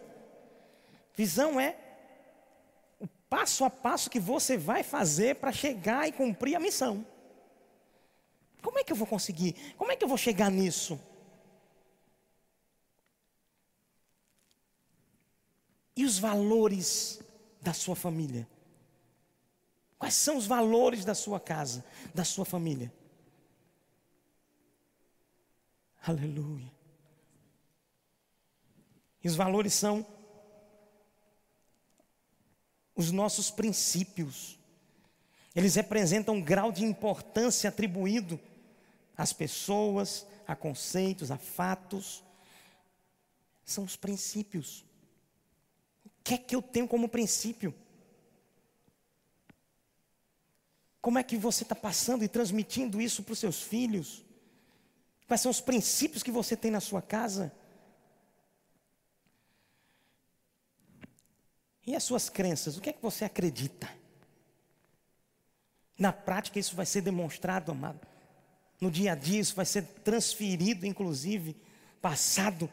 Visão 1.14 1.60
é 1.60 1.76
o 2.98 3.06
passo 3.28 3.62
a 3.62 3.68
passo 3.68 4.08
que 4.08 4.18
você 4.18 4.56
vai 4.56 4.82
fazer 4.82 5.36
para 5.36 5.52
chegar 5.52 6.08
e 6.08 6.12
cumprir 6.12 6.56
a 6.56 6.60
missão. 6.60 7.06
Como 8.62 8.78
é 8.78 8.84
que 8.84 8.92
eu 8.92 8.96
vou 8.96 9.06
conseguir? 9.06 9.54
Como 9.76 9.92
é 9.92 9.96
que 9.96 10.02
eu 10.02 10.08
vou 10.08 10.16
chegar 10.16 10.50
nisso? 10.50 10.98
E 15.94 16.06
os 16.06 16.18
valores 16.18 17.20
da 17.66 17.72
sua 17.72 17.96
família? 17.96 18.48
Quais 19.98 20.14
são 20.14 20.36
os 20.36 20.46
valores 20.46 21.04
da 21.04 21.16
sua 21.16 21.40
casa, 21.40 21.84
da 22.14 22.22
sua 22.22 22.44
família? 22.44 22.92
Aleluia. 26.00 26.70
E 29.24 29.26
os 29.26 29.34
valores 29.34 29.74
são 29.74 30.06
os 32.94 33.10
nossos 33.10 33.50
princípios. 33.50 34.56
Eles 35.52 35.74
representam 35.74 36.36
um 36.36 36.42
grau 36.42 36.70
de 36.70 36.84
importância 36.84 37.68
atribuído 37.68 38.38
às 39.16 39.32
pessoas, 39.32 40.24
a 40.46 40.54
conceitos, 40.54 41.32
a 41.32 41.36
fatos. 41.36 42.22
São 43.64 43.82
os 43.82 43.96
princípios. 43.96 44.85
Que 46.26 46.34
é 46.34 46.38
que 46.38 46.56
eu 46.56 46.60
tenho 46.60 46.88
como 46.88 47.08
princípio? 47.08 47.72
Como 51.00 51.20
é 51.20 51.22
que 51.22 51.36
você 51.36 51.62
está 51.62 51.76
passando 51.76 52.24
e 52.24 52.28
transmitindo 52.28 53.00
isso 53.00 53.22
para 53.22 53.32
os 53.32 53.38
seus 53.38 53.62
filhos? 53.62 54.24
Quais 55.28 55.40
são 55.40 55.52
os 55.52 55.60
princípios 55.60 56.24
que 56.24 56.32
você 56.32 56.56
tem 56.56 56.68
na 56.68 56.80
sua 56.80 57.00
casa? 57.00 57.54
E 61.86 61.94
as 61.94 62.02
suas 62.02 62.28
crenças? 62.28 62.76
O 62.76 62.80
que 62.80 62.90
é 62.90 62.92
que 62.92 63.00
você 63.00 63.24
acredita? 63.24 63.88
Na 65.96 66.12
prática, 66.12 66.58
isso 66.58 66.74
vai 66.74 66.86
ser 66.86 67.02
demonstrado, 67.02 67.70
amado. 67.70 68.04
No 68.80 68.90
dia 68.90 69.12
a 69.12 69.14
dia, 69.14 69.38
isso 69.38 69.54
vai 69.54 69.64
ser 69.64 69.84
transferido, 70.02 70.86
inclusive, 70.86 71.56
passado 72.02 72.68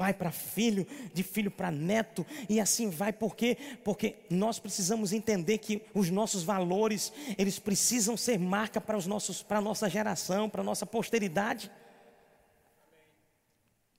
pai 0.00 0.14
para 0.14 0.30
filho, 0.30 0.86
de 1.12 1.22
filho 1.22 1.50
para 1.50 1.70
neto, 1.70 2.24
e 2.48 2.58
assim 2.58 2.88
vai, 2.88 3.12
por 3.12 3.36
quê? 3.36 3.58
Porque 3.84 4.16
nós 4.30 4.58
precisamos 4.58 5.12
entender 5.12 5.58
que 5.58 5.82
os 5.92 6.08
nossos 6.08 6.42
valores, 6.42 7.12
eles 7.36 7.58
precisam 7.58 8.16
ser 8.16 8.38
marca 8.38 8.80
para 8.80 8.96
os 8.96 9.06
nossos, 9.06 9.42
para 9.42 9.58
a 9.58 9.60
nossa 9.60 9.90
geração, 9.90 10.48
para 10.48 10.62
a 10.62 10.64
nossa 10.64 10.86
posteridade, 10.86 11.70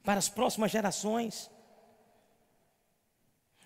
para 0.03 0.17
as 0.17 0.27
próximas 0.27 0.71
gerações. 0.71 1.51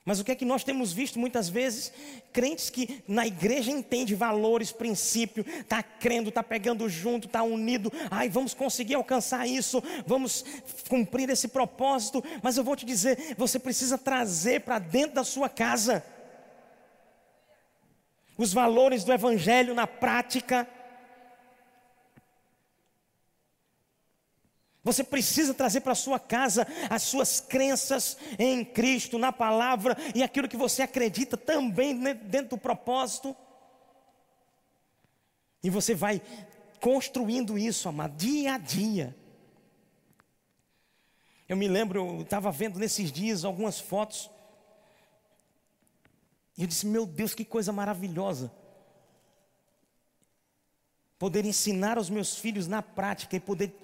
Mas 0.05 0.19
o 0.19 0.23
que 0.23 0.31
é 0.31 0.35
que 0.35 0.45
nós 0.45 0.63
temos 0.63 0.93
visto 0.93 1.17
muitas 1.17 1.49
vezes? 1.49 1.91
Crentes 2.31 2.69
que 2.69 3.03
na 3.07 3.25
igreja 3.25 3.71
entende 3.71 4.13
valores, 4.13 4.71
princípio, 4.71 5.43
está 5.59 5.81
crendo, 5.81 6.29
está 6.29 6.43
pegando 6.43 6.87
junto, 6.87 7.25
está 7.25 7.41
unido. 7.41 7.91
Ai, 8.11 8.29
vamos 8.29 8.53
conseguir 8.53 8.93
alcançar 8.93 9.47
isso, 9.47 9.83
vamos 10.05 10.45
cumprir 10.87 11.27
esse 11.31 11.47
propósito. 11.47 12.23
Mas 12.43 12.55
eu 12.55 12.63
vou 12.63 12.75
te 12.75 12.85
dizer, 12.85 13.33
você 13.35 13.57
precisa 13.57 13.97
trazer 13.97 14.61
para 14.61 14.77
dentro 14.77 15.15
da 15.15 15.23
sua 15.23 15.49
casa 15.49 16.05
os 18.37 18.53
valores 18.53 19.03
do 19.03 19.11
Evangelho 19.11 19.73
na 19.73 19.87
prática. 19.87 20.67
Você 24.85 25.03
precisa 25.03 25.51
trazer 25.51 25.81
para 25.81 25.95
sua 25.95 26.19
casa 26.19 26.67
as 26.91 27.01
suas 27.01 27.41
crenças 27.41 28.15
em 28.37 28.63
Cristo, 28.63 29.17
na 29.17 29.33
palavra 29.33 29.97
e 30.13 30.21
aquilo 30.21 30.47
que 30.47 30.55
você 30.55 30.83
acredita 30.83 31.35
também 31.35 31.99
dentro 32.13 32.51
do 32.51 32.57
propósito. 32.59 33.35
E 35.63 35.71
você 35.71 35.95
vai 35.95 36.21
construindo 36.79 37.57
isso, 37.57 37.89
amado, 37.89 38.15
dia 38.15 38.53
a 38.53 38.57
dia. 38.59 39.17
Eu 41.49 41.57
me 41.57 41.67
lembro, 41.67 42.17
eu 42.17 42.21
estava 42.21 42.51
vendo 42.51 42.77
nesses 42.77 43.11
dias 43.11 43.43
algumas 43.43 43.79
fotos. 43.79 44.29
E 46.55 46.61
eu 46.61 46.67
disse: 46.67 46.85
Meu 46.85 47.07
Deus, 47.07 47.33
que 47.33 47.43
coisa 47.43 47.73
maravilhosa. 47.73 48.51
Poder 51.17 51.43
ensinar 51.43 51.97
aos 51.97 52.07
meus 52.07 52.37
filhos 52.37 52.67
na 52.67 52.83
prática 52.83 53.35
e 53.35 53.39
poder 53.39 53.75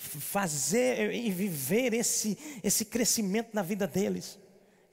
fazer 0.00 1.12
e 1.12 1.30
viver 1.30 1.92
esse, 1.92 2.38
esse 2.64 2.86
crescimento 2.86 3.50
na 3.52 3.60
vida 3.60 3.86
deles, 3.86 4.38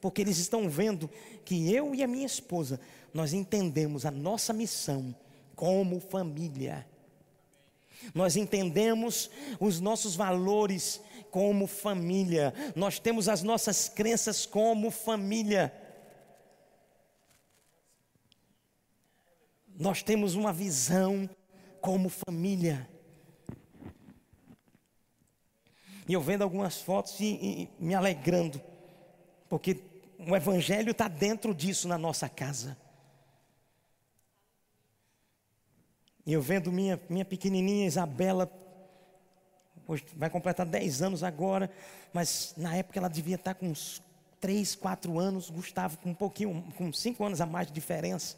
porque 0.02 0.22
eles 0.22 0.38
estão 0.38 0.70
vendo 0.70 1.10
que 1.46 1.74
eu 1.74 1.96
e 1.96 2.04
a 2.04 2.08
minha 2.08 2.26
esposa, 2.26 2.80
nós 3.14 3.32
entendemos 3.32 4.06
a 4.06 4.12
nossa 4.12 4.52
missão 4.52 5.16
como 5.56 6.02
família. 6.02 6.86
Nós 8.14 8.36
entendemos 8.36 9.32
os 9.60 9.80
nossos 9.80 10.14
valores 10.14 11.02
como 11.32 11.68
família, 11.68 12.54
nós 12.76 13.00
temos 13.00 13.30
as 13.30 13.42
nossas 13.42 13.88
crenças 13.88 14.46
como 14.46 14.92
família. 14.92 15.74
Nós 19.80 20.04
temos 20.04 20.36
uma 20.36 20.52
visão 20.52 21.30
como 21.80 22.10
família. 22.10 22.90
E 26.08 26.14
eu 26.14 26.22
vendo 26.22 26.42
algumas 26.42 26.80
fotos 26.80 27.20
e, 27.20 27.26
e 27.26 27.70
me 27.84 27.94
alegrando, 27.94 28.62
porque 29.50 29.84
o 30.18 30.36
Evangelho 30.36 30.92
está 30.92 31.08
dentro 31.08 31.54
disso 31.54 31.88
na 31.88 31.98
nossa 31.98 32.30
casa. 32.30 32.78
E 36.26 36.32
eu 36.32 36.42
vendo 36.42 36.72
minha, 36.72 37.00
minha 37.10 37.26
pequenininha 37.26 37.86
Isabela, 37.86 38.50
hoje 39.86 40.06
vai 40.16 40.30
completar 40.30 40.66
10 40.66 41.02
anos 41.02 41.24
agora, 41.24 41.70
mas 42.14 42.54
na 42.56 42.76
época 42.76 43.00
ela 43.00 43.10
devia 43.10 43.36
estar 43.36 43.54
com 43.54 43.68
uns 43.68 44.02
3, 44.40 44.76
4 44.76 45.20
anos, 45.20 45.50
Gustavo 45.50 45.98
com 45.98 46.12
um 46.12 46.14
pouquinho, 46.14 46.64
com 46.78 46.92
5 46.92 47.24
anos 47.24 47.42
a 47.42 47.46
mais 47.46 47.68
de 47.68 47.74
diferença. 47.74 48.38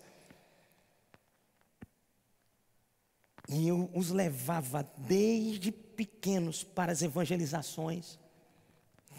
E 3.47 3.67
eu 3.67 3.89
os 3.93 4.09
levava 4.09 4.87
desde 4.97 5.71
pequenos 5.99 6.63
para 6.63 6.93
as 6.93 7.01
evangelizações. 7.01 8.17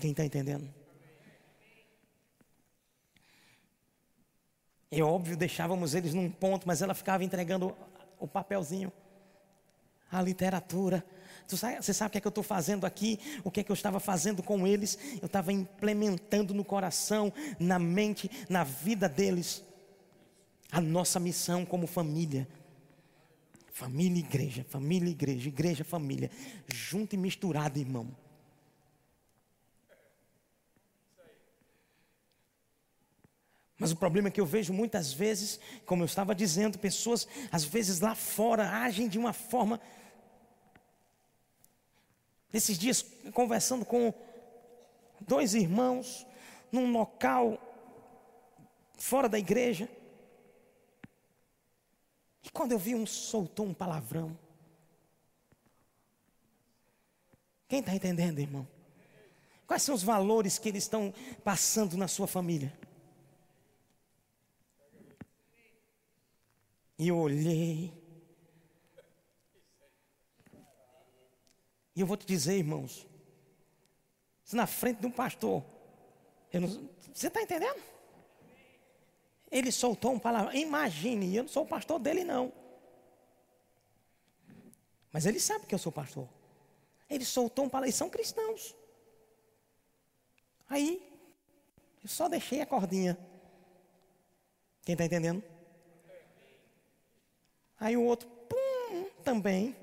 Quem 0.01 0.13
está 0.13 0.25
entendendo? 0.25 0.67
É 4.91 5.03
óbvio, 5.03 5.37
deixávamos 5.37 5.95
eles 5.95 6.15
num 6.15 6.31
ponto, 6.31 6.67
mas 6.67 6.81
ela 6.81 6.95
ficava 6.95 7.23
entregando 7.23 7.77
o 8.19 8.27
papelzinho, 8.27 8.91
a 10.11 10.23
literatura. 10.23 11.05
Você 11.47 11.93
sabe 11.93 12.09
o 12.09 12.13
que 12.13 12.17
é 12.17 12.21
que 12.23 12.27
eu 12.27 12.31
estou 12.31 12.43
fazendo 12.43 12.87
aqui? 12.87 13.21
O 13.45 13.51
que 13.51 13.61
é 13.61 13.63
que 13.63 13.71
eu 13.71 13.75
estava 13.75 14.01
fazendo 14.01 14.43
com 14.43 14.67
eles? 14.67 14.99
Eu 15.21 15.27
estava 15.27 15.53
implementando 15.53 16.55
no 16.55 16.65
coração, 16.65 17.31
na 17.59 17.79
mente, 17.79 18.31
na 18.49 18.65
vida 18.65 19.07
deles, 19.07 19.63
a 20.73 20.81
nossa 20.81 21.21
missão 21.21 21.67
como 21.67 21.87
família. 21.87 22.49
Família 23.81 24.19
igreja, 24.19 24.63
família 24.69 25.09
igreja, 25.09 25.49
igreja, 25.49 25.83
família, 25.83 26.31
junto 26.69 27.15
e 27.15 27.17
misturado, 27.17 27.79
irmão. 27.79 28.15
Mas 33.79 33.91
o 33.91 33.97
problema 33.97 34.29
é 34.29 34.31
que 34.31 34.39
eu 34.39 34.45
vejo 34.45 34.75
muitas 34.75 35.15
vezes, 35.15 35.59
como 35.87 36.03
eu 36.03 36.05
estava 36.05 36.35
dizendo, 36.35 36.79
pessoas 36.79 37.27
às 37.51 37.65
vezes 37.65 38.01
lá 38.01 38.15
fora 38.15 38.69
agem 38.69 39.09
de 39.09 39.19
uma 39.19 39.33
forma. 39.33 39.81
Esses 42.53 42.79
dias, 42.79 43.03
conversando 43.33 43.87
com 43.87 44.13
dois 45.23 45.55
irmãos, 45.55 46.27
num 46.71 46.93
local 46.93 47.59
fora 48.99 49.27
da 49.27 49.39
igreja, 49.39 49.89
e 52.51 52.53
quando 52.53 52.73
eu 52.73 52.79
vi 52.81 52.97
um 52.97 53.07
soltou 53.07 53.65
um 53.65 53.73
palavrão. 53.73 54.37
Quem 57.69 57.79
está 57.79 57.95
entendendo, 57.95 58.41
irmão? 58.41 58.67
Quais 59.69 59.85
são 59.85 59.95
os 59.95 60.03
valores 60.03 60.59
que 60.59 60.69
eles 60.69 60.83
estão 60.83 61.15
passando 61.45 61.97
na 61.97 62.09
sua 62.09 62.27
família? 62.27 62.77
E 66.99 67.07
eu 67.07 67.17
olhei. 67.17 67.95
E 71.95 72.01
eu 72.01 72.07
vou 72.07 72.17
te 72.17 72.27
dizer, 72.27 72.59
irmãos, 72.59 73.07
na 74.53 74.67
frente 74.67 74.99
de 74.99 75.07
um 75.07 75.13
pastor, 75.13 75.65
não, 76.53 76.91
você 77.15 77.29
está 77.29 77.41
entendendo? 77.41 77.81
Ele 79.51 79.73
soltou 79.73 80.13
um 80.13 80.19
palavra. 80.19 80.57
Imagine, 80.57 81.37
eu 81.37 81.43
não 81.43 81.51
sou 81.51 81.65
o 81.65 81.69
pastor 81.69 81.99
dele, 81.99 82.25
não. 82.25 82.53
Mas 85.13 85.27
ele 85.27 85.41
sabe 85.41 85.67
que 85.67 85.75
eu 85.75 85.79
sou 85.79 85.91
pastor. 85.91 86.29
Ele 87.09 87.25
soltou 87.25 87.65
um 87.65 87.69
palavra. 87.69 87.89
Eles 87.89 87.97
são 87.97 88.09
cristãos. 88.09 88.75
Aí, 90.69 91.03
eu 92.03 92.09
só 92.09 92.29
deixei 92.29 92.61
a 92.61 92.67
cordinha. 92.67 93.19
Quem 94.83 94.93
está 94.93 95.05
entendendo? 95.05 95.43
Aí 97.79 97.97
o 97.97 98.05
outro, 98.05 98.29
pum, 98.29 99.11
também. 99.25 99.75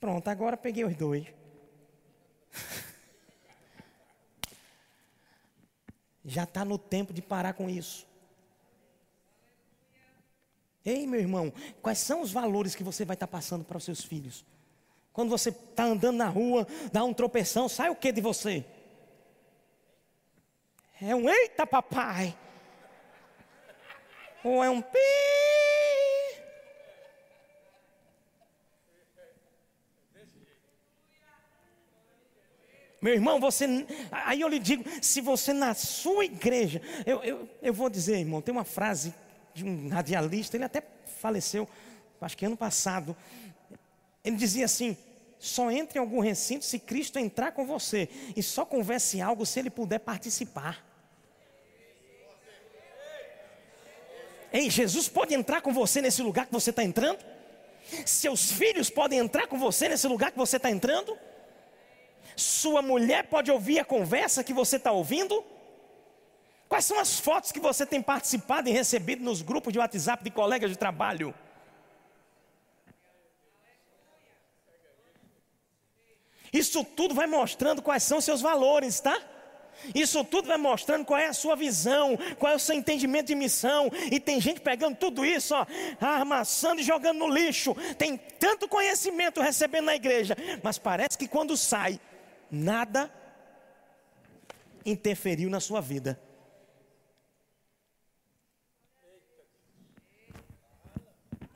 Pronto, 0.00 0.28
agora 0.28 0.56
peguei 0.56 0.82
os 0.82 0.96
dois. 0.96 1.26
Já 6.30 6.44
está 6.44 6.64
no 6.64 6.78
tempo 6.78 7.12
de 7.12 7.20
parar 7.20 7.54
com 7.54 7.68
isso. 7.68 8.06
Ei, 10.84 11.04
meu 11.04 11.18
irmão, 11.18 11.52
quais 11.82 11.98
são 11.98 12.22
os 12.22 12.30
valores 12.30 12.76
que 12.76 12.84
você 12.84 13.04
vai 13.04 13.14
estar 13.14 13.26
tá 13.26 13.30
passando 13.32 13.64
para 13.64 13.76
os 13.76 13.82
seus 13.82 14.04
filhos? 14.04 14.44
Quando 15.12 15.28
você 15.28 15.48
está 15.48 15.82
andando 15.82 16.18
na 16.18 16.28
rua, 16.28 16.68
dá 16.92 17.02
um 17.02 17.12
tropeção, 17.12 17.68
sai 17.68 17.90
o 17.90 17.96
que 17.96 18.12
de 18.12 18.20
você? 18.20 18.64
É 21.02 21.16
um 21.16 21.28
eita 21.28 21.66
papai. 21.66 22.38
Ou 24.44 24.62
é 24.62 24.70
um 24.70 24.80
pi. 24.80 24.98
Meu 33.00 33.14
irmão, 33.14 33.40
você. 33.40 33.66
Aí 34.10 34.40
eu 34.40 34.48
lhe 34.48 34.58
digo: 34.58 34.84
se 35.00 35.20
você 35.20 35.52
na 35.52 35.74
sua 35.74 36.24
igreja. 36.24 36.82
Eu, 37.06 37.22
eu, 37.22 37.48
eu 37.62 37.72
vou 37.72 37.88
dizer, 37.88 38.18
irmão, 38.18 38.42
tem 38.42 38.52
uma 38.52 38.64
frase 38.64 39.14
de 39.54 39.64
um 39.64 39.88
radialista, 39.88 40.56
ele 40.56 40.64
até 40.64 40.82
faleceu, 41.20 41.68
acho 42.20 42.36
que 42.36 42.44
ano 42.44 42.56
passado. 42.56 43.16
Ele 44.22 44.36
dizia 44.36 44.66
assim: 44.66 44.96
só 45.38 45.70
entre 45.70 45.98
em 45.98 46.00
algum 46.00 46.20
recinto 46.20 46.64
se 46.64 46.78
Cristo 46.78 47.18
entrar 47.18 47.52
com 47.52 47.64
você, 47.64 48.08
e 48.36 48.42
só 48.42 48.66
converse 48.66 49.20
algo 49.20 49.46
se 49.46 49.58
ele 49.58 49.70
puder 49.70 50.00
participar. 50.00 50.86
Ei, 54.52 54.68
Jesus 54.68 55.08
pode 55.08 55.32
entrar 55.32 55.62
com 55.62 55.72
você 55.72 56.02
nesse 56.02 56.22
lugar 56.22 56.46
que 56.46 56.52
você 56.52 56.70
está 56.70 56.82
entrando? 56.82 57.18
Seus 58.04 58.50
filhos 58.50 58.90
podem 58.90 59.20
entrar 59.20 59.46
com 59.46 59.58
você 59.58 59.88
nesse 59.88 60.06
lugar 60.06 60.32
que 60.32 60.38
você 60.38 60.56
está 60.56 60.70
entrando? 60.70 61.16
Sua 62.40 62.80
mulher 62.80 63.24
pode 63.24 63.50
ouvir 63.50 63.78
a 63.78 63.84
conversa 63.84 64.42
que 64.42 64.54
você 64.54 64.76
está 64.76 64.90
ouvindo? 64.90 65.44
Quais 66.70 66.86
são 66.86 66.98
as 66.98 67.20
fotos 67.20 67.52
que 67.52 67.60
você 67.60 67.84
tem 67.84 68.00
participado 68.00 68.68
e 68.68 68.72
recebido 68.72 69.22
nos 69.22 69.42
grupos 69.42 69.72
de 69.72 69.78
WhatsApp 69.78 70.24
de 70.24 70.30
colegas 70.30 70.70
de 70.70 70.78
trabalho? 70.78 71.34
Isso 76.50 76.82
tudo 76.82 77.14
vai 77.14 77.26
mostrando 77.26 77.82
quais 77.82 78.02
são 78.02 78.20
seus 78.22 78.40
valores, 78.40 79.00
tá? 79.00 79.20
Isso 79.94 80.24
tudo 80.24 80.48
vai 80.48 80.56
mostrando 80.56 81.04
qual 81.04 81.18
é 81.18 81.26
a 81.26 81.32
sua 81.34 81.54
visão, 81.54 82.18
qual 82.38 82.52
é 82.52 82.56
o 82.56 82.58
seu 82.58 82.74
entendimento 82.74 83.26
de 83.26 83.34
missão. 83.34 83.90
E 84.10 84.18
tem 84.18 84.40
gente 84.40 84.60
pegando 84.60 84.96
tudo 84.96 85.24
isso, 85.24 85.54
ó, 85.54 85.66
armaçando 86.00 86.80
e 86.80 86.84
jogando 86.84 87.18
no 87.18 87.28
lixo. 87.28 87.74
Tem 87.98 88.16
tanto 88.16 88.66
conhecimento 88.66 89.42
recebendo 89.42 89.86
na 89.86 89.94
igreja, 89.94 90.36
mas 90.62 90.78
parece 90.78 91.18
que 91.18 91.28
quando 91.28 91.56
sai, 91.56 92.00
nada 92.50 93.12
interferiu 94.84 95.50
na 95.50 95.60
sua 95.60 95.80
vida. 95.80 96.20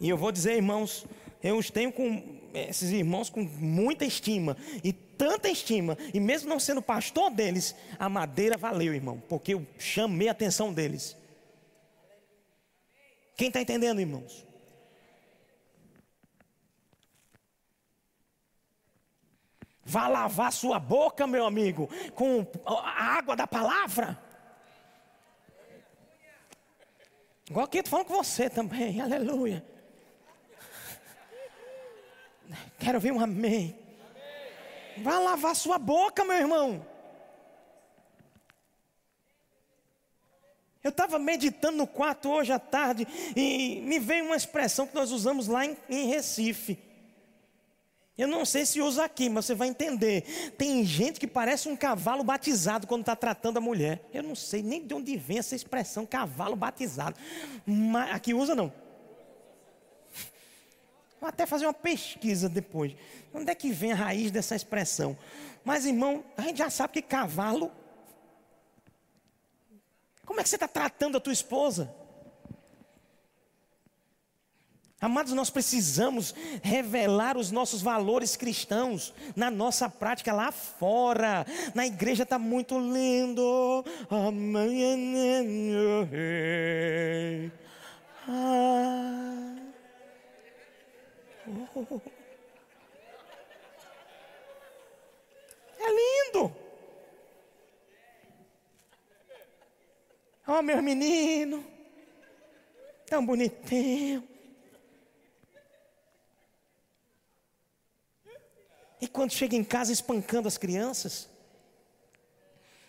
E 0.00 0.08
eu 0.08 0.16
vou 0.16 0.30
dizer, 0.30 0.56
irmãos, 0.56 1.06
eu 1.42 1.56
os 1.56 1.70
tenho 1.70 1.92
com 1.92 2.40
esses 2.52 2.90
irmãos 2.90 3.30
com 3.30 3.42
muita 3.42 4.04
estima 4.04 4.56
e 4.82 4.92
tanta 4.92 5.48
estima, 5.48 5.96
e 6.12 6.20
mesmo 6.20 6.48
não 6.48 6.60
sendo 6.60 6.82
pastor 6.82 7.30
deles, 7.30 7.74
a 7.98 8.08
madeira 8.08 8.56
valeu, 8.56 8.94
irmão, 8.94 9.22
porque 9.28 9.54
eu 9.54 9.66
chamei 9.78 10.28
a 10.28 10.32
atenção 10.32 10.72
deles. 10.72 11.16
Quem 13.36 13.48
está 13.48 13.60
entendendo, 13.60 14.00
irmãos? 14.00 14.46
Vá 19.84 20.08
lavar 20.08 20.52
sua 20.52 20.78
boca, 20.78 21.26
meu 21.26 21.44
amigo, 21.44 21.88
com 22.14 22.46
a 22.66 23.16
água 23.18 23.36
da 23.36 23.46
palavra. 23.46 24.18
Igual 27.48 27.66
aqui 27.66 27.78
estou 27.78 27.90
falando 27.90 28.06
com 28.06 28.16
você 28.16 28.48
também, 28.48 29.00
aleluia. 29.02 29.64
Quero 32.78 32.98
ver 32.98 33.12
um 33.12 33.20
amém. 33.20 33.78
Vá 34.98 35.18
lavar 35.18 35.54
sua 35.54 35.78
boca, 35.78 36.24
meu 36.24 36.36
irmão. 36.36 36.86
Eu 40.82 40.90
estava 40.90 41.18
meditando 41.18 41.78
no 41.78 41.86
quarto 41.86 42.30
hoje 42.30 42.52
à 42.52 42.58
tarde 42.58 43.06
e 43.34 43.80
me 43.80 43.98
veio 43.98 44.26
uma 44.26 44.36
expressão 44.36 44.86
que 44.86 44.94
nós 44.94 45.10
usamos 45.10 45.48
lá 45.48 45.64
em, 45.64 45.76
em 45.88 46.08
Recife. 46.08 46.78
Eu 48.16 48.28
não 48.28 48.44
sei 48.44 48.64
se 48.64 48.80
usa 48.80 49.04
aqui, 49.04 49.28
mas 49.28 49.44
você 49.44 49.54
vai 49.54 49.66
entender. 49.66 50.52
Tem 50.56 50.84
gente 50.84 51.18
que 51.18 51.26
parece 51.26 51.68
um 51.68 51.76
cavalo 51.76 52.22
batizado 52.22 52.86
quando 52.86 53.00
está 53.00 53.16
tratando 53.16 53.56
a 53.56 53.60
mulher. 53.60 54.08
Eu 54.12 54.22
não 54.22 54.36
sei 54.36 54.62
nem 54.62 54.86
de 54.86 54.94
onde 54.94 55.16
vem 55.16 55.38
essa 55.38 55.56
expressão 55.56 56.06
cavalo 56.06 56.54
batizado. 56.54 57.16
Mas 57.66 58.12
aqui 58.12 58.32
usa 58.32 58.54
não. 58.54 58.72
Vou 61.20 61.28
até 61.28 61.44
fazer 61.44 61.66
uma 61.66 61.74
pesquisa 61.74 62.48
depois. 62.48 62.94
Onde 63.32 63.50
é 63.50 63.54
que 63.54 63.72
vem 63.72 63.92
a 63.92 63.96
raiz 63.96 64.30
dessa 64.30 64.54
expressão? 64.54 65.18
Mas, 65.64 65.84
irmão, 65.84 66.22
a 66.36 66.42
gente 66.42 66.58
já 66.58 66.70
sabe 66.70 66.92
que 66.92 67.02
cavalo. 67.02 67.72
Como 70.24 70.38
é 70.38 70.42
que 70.42 70.48
você 70.48 70.56
está 70.56 70.68
tratando 70.68 71.16
a 71.16 71.20
tua 71.20 71.32
esposa? 71.32 71.92
Amados, 75.04 75.34
nós 75.34 75.50
precisamos 75.50 76.34
revelar 76.62 77.36
os 77.36 77.50
nossos 77.50 77.82
valores 77.82 78.36
cristãos 78.36 79.12
na 79.36 79.50
nossa 79.50 79.86
prática 79.86 80.32
lá 80.32 80.50
fora. 80.50 81.44
Na 81.74 81.86
igreja 81.86 82.22
está 82.22 82.38
muito 82.38 82.78
lindo. 82.78 83.84
Ah. 88.26 89.56
É 95.80 96.30
lindo. 96.30 96.56
Oh, 100.46 100.62
meu 100.62 100.82
menino, 100.82 101.62
tão 103.04 103.26
bonitinho. 103.26 104.33
E 109.04 109.06
quando 109.06 109.32
chega 109.32 109.54
em 109.54 109.62
casa 109.62 109.92
espancando 109.92 110.48
as 110.48 110.56
crianças, 110.56 111.28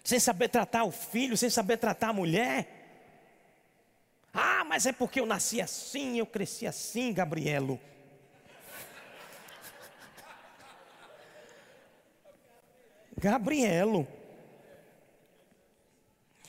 sem 0.01 0.17
saber 0.17 0.47
tratar 0.47 0.85
o 0.85 0.91
filho, 0.91 1.35
sem 1.35 1.49
saber 1.49 1.75
tratar 1.75 2.11
a 2.11 2.13
mulher. 2.13 2.69
Ah, 4.33 4.63
mas 4.63 4.85
é 4.85 4.93
porque 4.93 5.19
eu 5.19 5.25
nasci 5.25 5.59
assim, 5.59 6.17
eu 6.17 6.25
cresci 6.25 6.65
assim, 6.65 7.11
Gabrielo. 7.11 7.77
Gabrielo. 13.17 14.07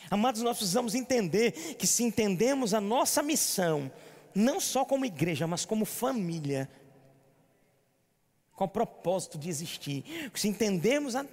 Amados, 0.09 0.43
nós 0.43 0.59
precisamos 0.59 0.95
entender 0.95 1.75
que 1.75 1.89
se 1.89 2.05
entendemos 2.05 2.73
a 2.73 2.81
nossa 2.81 3.21
missão, 3.21 3.91
não 4.33 4.61
só 4.61 4.85
como 4.85 5.05
igreja, 5.05 5.45
mas 5.45 5.65
como 5.65 5.85
família, 5.85 6.71
com 8.57 8.65
o 8.65 8.69
propósito 8.69 9.37
de 9.37 9.51
existir, 9.51 10.31
se 10.35 10.49
entendemos 10.49 11.15
a, 11.15 11.27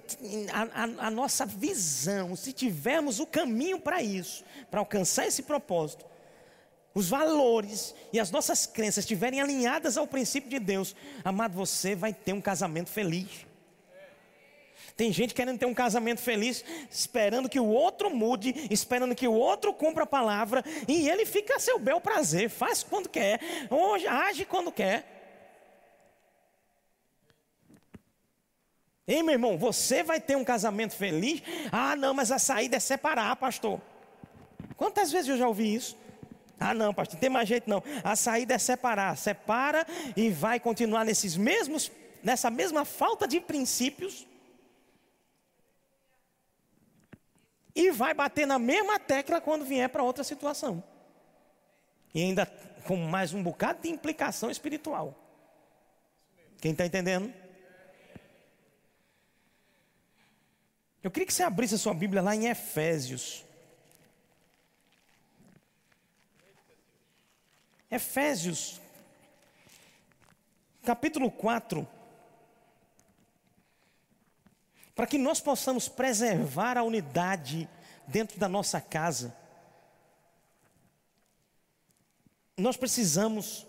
a, 0.52 1.06
a 1.06 1.10
nossa 1.10 1.46
visão, 1.46 2.36
se 2.36 2.52
tivermos 2.52 3.18
o 3.18 3.26
caminho 3.26 3.80
para 3.80 4.02
isso, 4.02 4.44
para 4.70 4.80
alcançar 4.80 5.26
esse 5.26 5.42
propósito, 5.42 6.04
os 6.94 7.08
valores 7.08 7.94
e 8.12 8.20
as 8.20 8.30
nossas 8.30 8.66
crenças 8.66 9.04
estiverem 9.04 9.40
alinhadas 9.40 9.96
ao 9.96 10.06
princípio 10.06 10.50
de 10.50 10.58
Deus, 10.58 10.94
amado, 11.24 11.54
você 11.54 11.96
vai 11.96 12.12
ter 12.12 12.34
um 12.34 12.42
casamento 12.42 12.90
feliz. 12.90 13.46
Tem 14.96 15.12
gente 15.12 15.34
querendo 15.34 15.58
ter 15.58 15.66
um 15.66 15.74
casamento 15.74 16.20
feliz, 16.20 16.64
esperando 16.88 17.48
que 17.48 17.58
o 17.58 17.66
outro 17.66 18.10
mude, 18.10 18.68
esperando 18.70 19.14
que 19.14 19.26
o 19.26 19.32
outro 19.32 19.72
cumpra 19.72 20.04
a 20.04 20.06
palavra, 20.06 20.62
e 20.86 21.08
ele 21.08 21.26
fica 21.26 21.56
a 21.56 21.58
seu 21.58 21.80
bel 21.80 22.00
prazer, 22.00 22.48
faz 22.48 22.84
quando 22.84 23.08
quer, 23.08 23.40
age 24.08 24.44
quando 24.44 24.70
quer. 24.70 25.13
Ei, 29.06 29.22
meu 29.22 29.32
irmão, 29.32 29.58
você 29.58 30.02
vai 30.02 30.20
ter 30.20 30.36
um 30.36 30.44
casamento 30.44 30.94
feliz? 30.94 31.42
Ah, 31.70 31.94
não, 31.94 32.14
mas 32.14 32.32
a 32.32 32.38
saída 32.38 32.76
é 32.76 32.80
separar, 32.80 33.36
pastor. 33.36 33.80
Quantas 34.76 35.12
vezes 35.12 35.28
eu 35.28 35.36
já 35.36 35.46
ouvi 35.46 35.74
isso? 35.74 35.96
Ah, 36.58 36.72
não, 36.72 36.94
pastor, 36.94 37.14
não 37.14 37.20
tem 37.20 37.30
mais 37.30 37.48
jeito 37.48 37.68
não. 37.68 37.82
A 38.02 38.16
saída 38.16 38.54
é 38.54 38.58
separar. 38.58 39.16
Separa 39.16 39.86
e 40.16 40.30
vai 40.30 40.58
continuar 40.58 41.04
nesses 41.04 41.36
mesmos, 41.36 41.92
nessa 42.22 42.48
mesma 42.50 42.84
falta 42.84 43.28
de 43.28 43.40
princípios 43.40 44.26
e 47.74 47.90
vai 47.90 48.14
bater 48.14 48.46
na 48.46 48.58
mesma 48.58 48.98
tecla 48.98 49.40
quando 49.40 49.64
vier 49.64 49.88
para 49.88 50.02
outra 50.02 50.22
situação. 50.22 50.82
E 52.14 52.22
ainda 52.22 52.46
com 52.86 52.96
mais 52.96 53.34
um 53.34 53.42
bocado 53.42 53.82
de 53.82 53.88
implicação 53.88 54.50
espiritual. 54.50 55.14
Quem 56.60 56.72
está 56.72 56.86
entendendo? 56.86 57.43
Eu 61.04 61.10
queria 61.10 61.26
que 61.26 61.34
você 61.34 61.42
abrisse 61.42 61.74
a 61.74 61.78
sua 61.78 61.92
Bíblia 61.92 62.22
lá 62.22 62.34
em 62.34 62.46
Efésios. 62.46 63.44
Efésios, 67.90 68.80
capítulo 70.82 71.30
4. 71.30 71.86
para 74.94 75.06
que 75.06 75.18
nós 75.18 75.40
possamos 75.40 75.88
preservar 75.88 76.78
a 76.78 76.82
unidade 76.82 77.68
dentro 78.06 78.38
da 78.38 78.48
nossa 78.48 78.80
casa, 78.80 79.36
nós 82.56 82.76
precisamos 82.76 83.66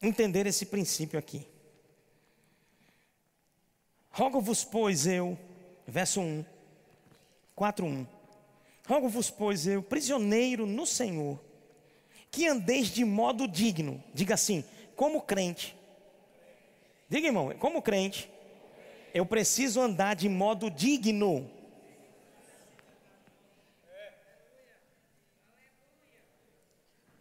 entender 0.00 0.46
esse 0.46 0.66
princípio 0.66 1.18
aqui. 1.18 1.48
Rogo-vos, 4.10 4.62
pois, 4.62 5.06
eu, 5.06 5.38
verso 5.86 6.20
1, 6.20 6.44
4, 7.54 7.86
1. 7.86 8.06
Rogo-vos, 8.86 9.30
pois, 9.30 9.66
eu, 9.66 9.82
prisioneiro 9.82 10.66
no 10.66 10.86
Senhor, 10.86 11.40
que 12.30 12.46
andeis 12.46 12.88
de 12.88 13.04
modo 13.04 13.48
digno, 13.48 14.02
diga 14.12 14.34
assim, 14.34 14.64
como 14.94 15.22
crente. 15.22 15.76
Diga, 17.08 17.28
irmão, 17.28 17.52
como 17.58 17.82
crente, 17.82 18.30
eu 19.14 19.24
preciso 19.24 19.80
andar 19.80 20.14
de 20.14 20.28
modo 20.28 20.70
digno. 20.70 21.50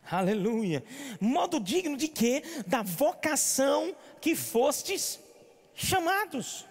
Aleluia. 0.10 0.84
Modo 1.20 1.60
digno 1.60 1.98
de 1.98 2.08
quê? 2.08 2.44
Da 2.68 2.84
vocação 2.84 3.96
que 4.22 4.36
fostes 4.36 5.20
chamados. 5.74 6.66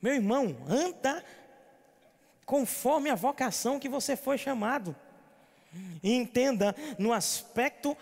Meu 0.00 0.14
irmão, 0.14 0.56
anda 0.68 1.24
conforme 2.44 3.10
a 3.10 3.14
vocação 3.14 3.78
que 3.78 3.88
você 3.88 4.16
foi 4.16 4.38
chamado. 4.38 4.94
E 6.02 6.14
entenda 6.14 6.74
no 6.98 7.12
aspecto 7.12 7.96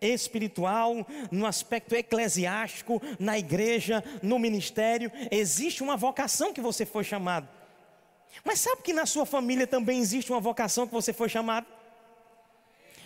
espiritual, 0.00 1.06
no 1.30 1.46
aspecto 1.46 1.94
eclesiástico, 1.94 3.00
na 3.18 3.38
igreja, 3.38 4.02
no 4.22 4.38
ministério, 4.38 5.10
existe 5.30 5.82
uma 5.82 5.96
vocação 5.96 6.52
que 6.52 6.60
você 6.60 6.84
foi 6.84 7.04
chamado. 7.04 7.48
Mas 8.44 8.60
sabe 8.60 8.82
que 8.82 8.92
na 8.92 9.06
sua 9.06 9.26
família 9.26 9.66
também 9.66 10.00
existe 10.00 10.32
uma 10.32 10.40
vocação 10.40 10.86
que 10.86 10.92
você 10.92 11.12
foi 11.12 11.28
chamado? 11.28 11.66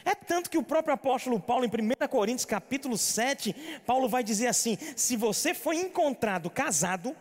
É 0.04 0.14
tanto 0.14 0.48
que 0.48 0.56
o 0.56 0.62
próprio 0.62 0.94
apóstolo 0.94 1.40
Paulo, 1.40 1.64
em 1.64 1.68
1 1.68 2.08
Coríntios 2.08 2.44
capítulo 2.44 2.96
7, 2.96 3.52
Paulo 3.84 4.08
vai 4.08 4.22
dizer 4.22 4.46
assim: 4.46 4.78
se 4.94 5.16
você 5.16 5.52
foi 5.52 5.76
encontrado 5.76 6.48
casado, 6.48 7.14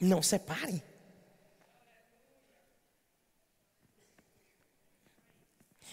não 0.00 0.22
separe. 0.22 0.82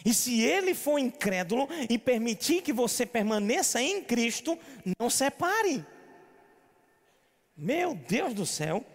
E 0.06 0.14
se 0.14 0.42
ele 0.42 0.74
for 0.74 1.00
incrédulo 1.00 1.68
e 1.90 1.98
permitir 1.98 2.62
que 2.62 2.74
você 2.74 3.06
permaneça 3.06 3.82
em 3.82 4.04
Cristo, 4.04 4.60
não 5.00 5.10
separe. 5.10 5.86
Meu 7.56 7.96
Deus 7.96 8.34
do 8.34 8.46
céu. 8.46 8.86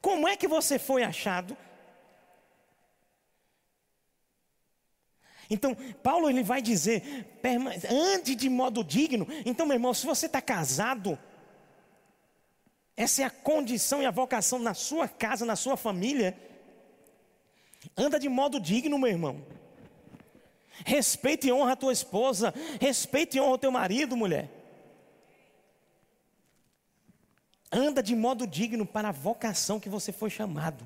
Como 0.00 0.28
é 0.28 0.36
que 0.36 0.46
você 0.46 0.78
foi 0.78 1.02
achado? 1.02 1.56
Então, 5.50 5.74
Paulo 6.02 6.28
ele 6.28 6.42
vai 6.42 6.60
dizer, 6.60 7.26
ande 7.90 8.34
de 8.34 8.48
modo 8.48 8.84
digno. 8.84 9.26
Então, 9.46 9.66
meu 9.66 9.74
irmão, 9.74 9.94
se 9.94 10.06
você 10.06 10.26
está 10.26 10.42
casado, 10.42 11.18
essa 12.98 13.22
é 13.22 13.24
a 13.24 13.30
condição 13.30 14.02
e 14.02 14.06
a 14.06 14.10
vocação 14.10 14.58
na 14.58 14.74
sua 14.74 15.06
casa, 15.06 15.46
na 15.46 15.54
sua 15.54 15.76
família. 15.76 16.36
Anda 17.96 18.18
de 18.18 18.28
modo 18.28 18.58
digno, 18.58 18.98
meu 18.98 19.08
irmão. 19.08 19.46
Respeita 20.84 21.46
e 21.46 21.52
honra 21.52 21.74
a 21.74 21.76
tua 21.76 21.92
esposa. 21.92 22.52
Respeita 22.80 23.36
e 23.36 23.40
honra 23.40 23.52
o 23.52 23.58
teu 23.58 23.70
marido, 23.70 24.16
mulher. 24.16 24.50
Anda 27.70 28.02
de 28.02 28.16
modo 28.16 28.48
digno 28.48 28.84
para 28.84 29.10
a 29.10 29.12
vocação 29.12 29.78
que 29.78 29.88
você 29.88 30.10
foi 30.10 30.28
chamado. 30.28 30.84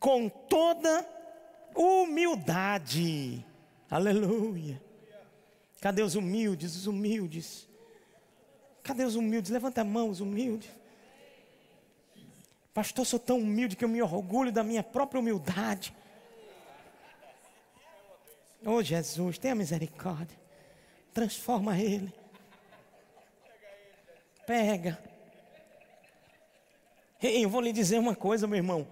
Com 0.00 0.28
toda 0.28 1.08
humildade. 1.76 3.46
Aleluia. 3.88 4.82
Cadê 5.80 6.02
os 6.02 6.16
humildes? 6.16 6.74
Os 6.74 6.88
humildes. 6.88 7.67
Cadê 8.88 9.04
os 9.04 9.16
humildes? 9.16 9.50
Levanta 9.50 9.82
a 9.82 9.84
mão, 9.84 10.08
os 10.08 10.18
humildes. 10.18 10.70
Pastor, 12.72 13.04
sou 13.04 13.18
tão 13.18 13.38
humilde 13.38 13.76
que 13.76 13.84
eu 13.84 13.88
me 13.88 14.00
orgulho 14.00 14.50
da 14.50 14.64
minha 14.64 14.82
própria 14.82 15.20
humildade. 15.20 15.94
Oh 18.64 18.82
Jesus, 18.82 19.36
tenha 19.36 19.54
misericórdia. 19.54 20.38
Transforma 21.12 21.78
ele. 21.78 22.10
Pega. 24.46 24.98
Ei, 27.22 27.44
eu 27.44 27.50
vou 27.50 27.60
lhe 27.60 27.74
dizer 27.74 27.98
uma 27.98 28.14
coisa, 28.14 28.46
meu 28.46 28.56
irmão. 28.56 28.86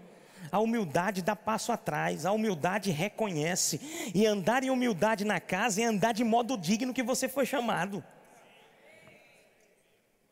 A 0.53 0.59
humildade 0.59 1.23
dá 1.23 1.35
passo 1.35 1.73
atrás, 1.73 2.27
a 2.27 2.33
humildade 2.33 2.91
reconhece. 2.91 3.81
E 4.15 4.27
andar 4.27 4.63
em 4.63 4.69
humildade 4.69 5.25
na 5.25 5.41
casa 5.41 5.81
é 5.81 5.85
andar 5.87 6.13
de 6.13 6.23
modo 6.23 6.59
digno 6.59 6.93
que 6.93 7.03
você 7.03 7.31
foi 7.31 7.47
chamado. 7.47 8.05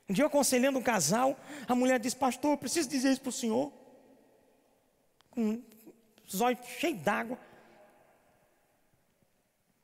Um 0.09 0.13
dia 0.13 0.25
eu 0.25 0.29
aconselhando 0.29 0.79
um 0.79 0.83
casal, 0.83 1.39
a 1.67 1.75
mulher 1.75 1.99
disse, 1.99 2.17
pastor, 2.17 2.53
eu 2.53 2.59
preciso 2.59 2.89
dizer 2.89 3.13
isso 3.13 3.21
para 3.21 3.31
o 3.31 3.33
senhor. 3.33 3.73
Com 5.31 5.63
os 6.27 6.41
olhos 6.41 6.65
cheios 6.67 7.01
d'água. 7.01 7.39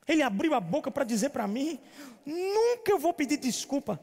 Ele 0.06 0.22
abriu 0.22 0.54
a 0.54 0.61
boca 0.61 0.90
para 0.90 1.04
dizer 1.04 1.30
para 1.30 1.46
mim: 1.46 1.80
nunca 2.26 2.90
eu 2.90 2.98
vou 2.98 3.14
pedir 3.14 3.37
desculpa. 3.37 4.00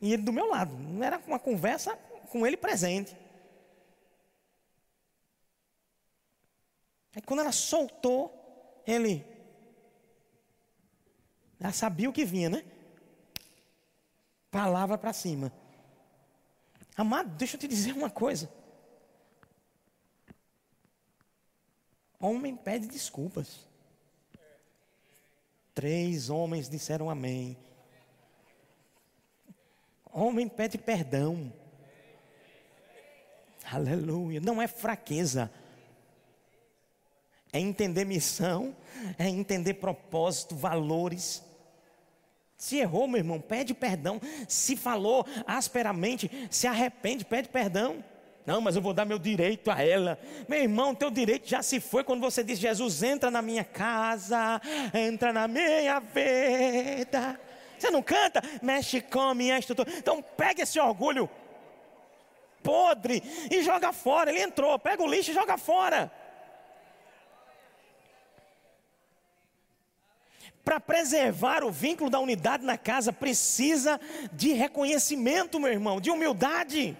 E 0.00 0.12
ele 0.12 0.22
do 0.22 0.32
meu 0.32 0.46
lado, 0.46 0.76
não 0.76 1.02
era 1.02 1.18
uma 1.26 1.38
conversa 1.38 1.96
com 2.30 2.46
ele 2.46 2.56
presente. 2.56 3.16
Aí 7.14 7.22
quando 7.22 7.40
ela 7.40 7.52
soltou, 7.52 8.82
ele 8.86 9.24
já 11.58 11.72
sabia 11.72 12.10
o 12.10 12.12
que 12.12 12.24
vinha, 12.24 12.50
né? 12.50 12.64
Palavra 14.56 14.96
para 14.96 15.12
cima. 15.12 15.52
Amado, 16.96 17.28
deixa 17.36 17.56
eu 17.56 17.60
te 17.60 17.68
dizer 17.68 17.92
uma 17.92 18.08
coisa. 18.08 18.50
Homem 22.18 22.56
pede 22.56 22.86
desculpas. 22.86 23.66
Três 25.74 26.30
homens 26.30 26.70
disseram 26.70 27.10
amém. 27.10 27.54
Homem 30.10 30.48
pede 30.48 30.78
perdão. 30.78 31.52
Aleluia. 33.70 34.40
Não 34.40 34.62
é 34.62 34.66
fraqueza. 34.66 35.52
É 37.52 37.58
entender 37.58 38.06
missão, 38.06 38.74
é 39.18 39.28
entender 39.28 39.74
propósito, 39.74 40.56
valores. 40.56 41.42
Se 42.56 42.78
errou, 42.78 43.06
meu 43.06 43.18
irmão, 43.18 43.40
pede 43.40 43.74
perdão. 43.74 44.20
Se 44.48 44.76
falou 44.76 45.26
asperamente, 45.46 46.30
se 46.50 46.66
arrepende, 46.66 47.24
pede 47.24 47.48
perdão. 47.48 48.02
Não, 48.46 48.60
mas 48.60 48.76
eu 48.76 48.82
vou 48.82 48.94
dar 48.94 49.04
meu 49.04 49.18
direito 49.18 49.70
a 49.70 49.82
ela. 49.82 50.18
Meu 50.48 50.60
irmão, 50.60 50.94
teu 50.94 51.10
direito 51.10 51.48
já 51.48 51.62
se 51.62 51.80
foi 51.80 52.04
quando 52.04 52.20
você 52.20 52.44
diz: 52.44 52.58
Jesus, 52.58 53.02
entra 53.02 53.30
na 53.30 53.42
minha 53.42 53.64
casa, 53.64 54.60
entra 54.94 55.32
na 55.32 55.48
minha 55.48 56.00
vida. 56.00 57.40
Você 57.76 57.90
não 57.90 58.02
canta? 58.02 58.40
Mexe 58.62 59.00
com 59.00 59.34
minha 59.34 59.58
estrutura. 59.58 59.90
Então 59.98 60.22
pega 60.36 60.62
esse 60.62 60.78
orgulho 60.78 61.28
podre 62.62 63.22
e 63.48 63.62
joga 63.62 63.92
fora. 63.92 64.30
Ele 64.30 64.42
entrou, 64.42 64.76
pega 64.78 65.02
o 65.02 65.06
lixo 65.06 65.30
e 65.30 65.34
joga 65.34 65.56
fora. 65.56 66.10
Para 70.66 70.80
preservar 70.80 71.62
o 71.62 71.70
vínculo 71.70 72.10
da 72.10 72.18
unidade 72.18 72.64
na 72.64 72.76
casa, 72.76 73.12
precisa 73.12 74.00
de 74.32 74.52
reconhecimento, 74.52 75.60
meu 75.60 75.70
irmão, 75.70 76.00
de 76.00 76.10
humildade. 76.10 76.96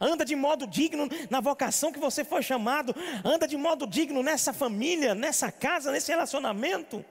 Anda 0.00 0.24
de 0.24 0.36
modo 0.36 0.68
digno 0.68 1.08
na 1.28 1.40
vocação 1.40 1.90
que 1.90 1.98
você 1.98 2.24
foi 2.24 2.44
chamado. 2.44 2.94
Anda 3.24 3.48
de 3.48 3.56
modo 3.56 3.88
digno 3.88 4.22
nessa 4.22 4.52
família, 4.52 5.16
nessa 5.16 5.50
casa, 5.50 5.90
nesse 5.90 6.12
relacionamento. 6.12 7.04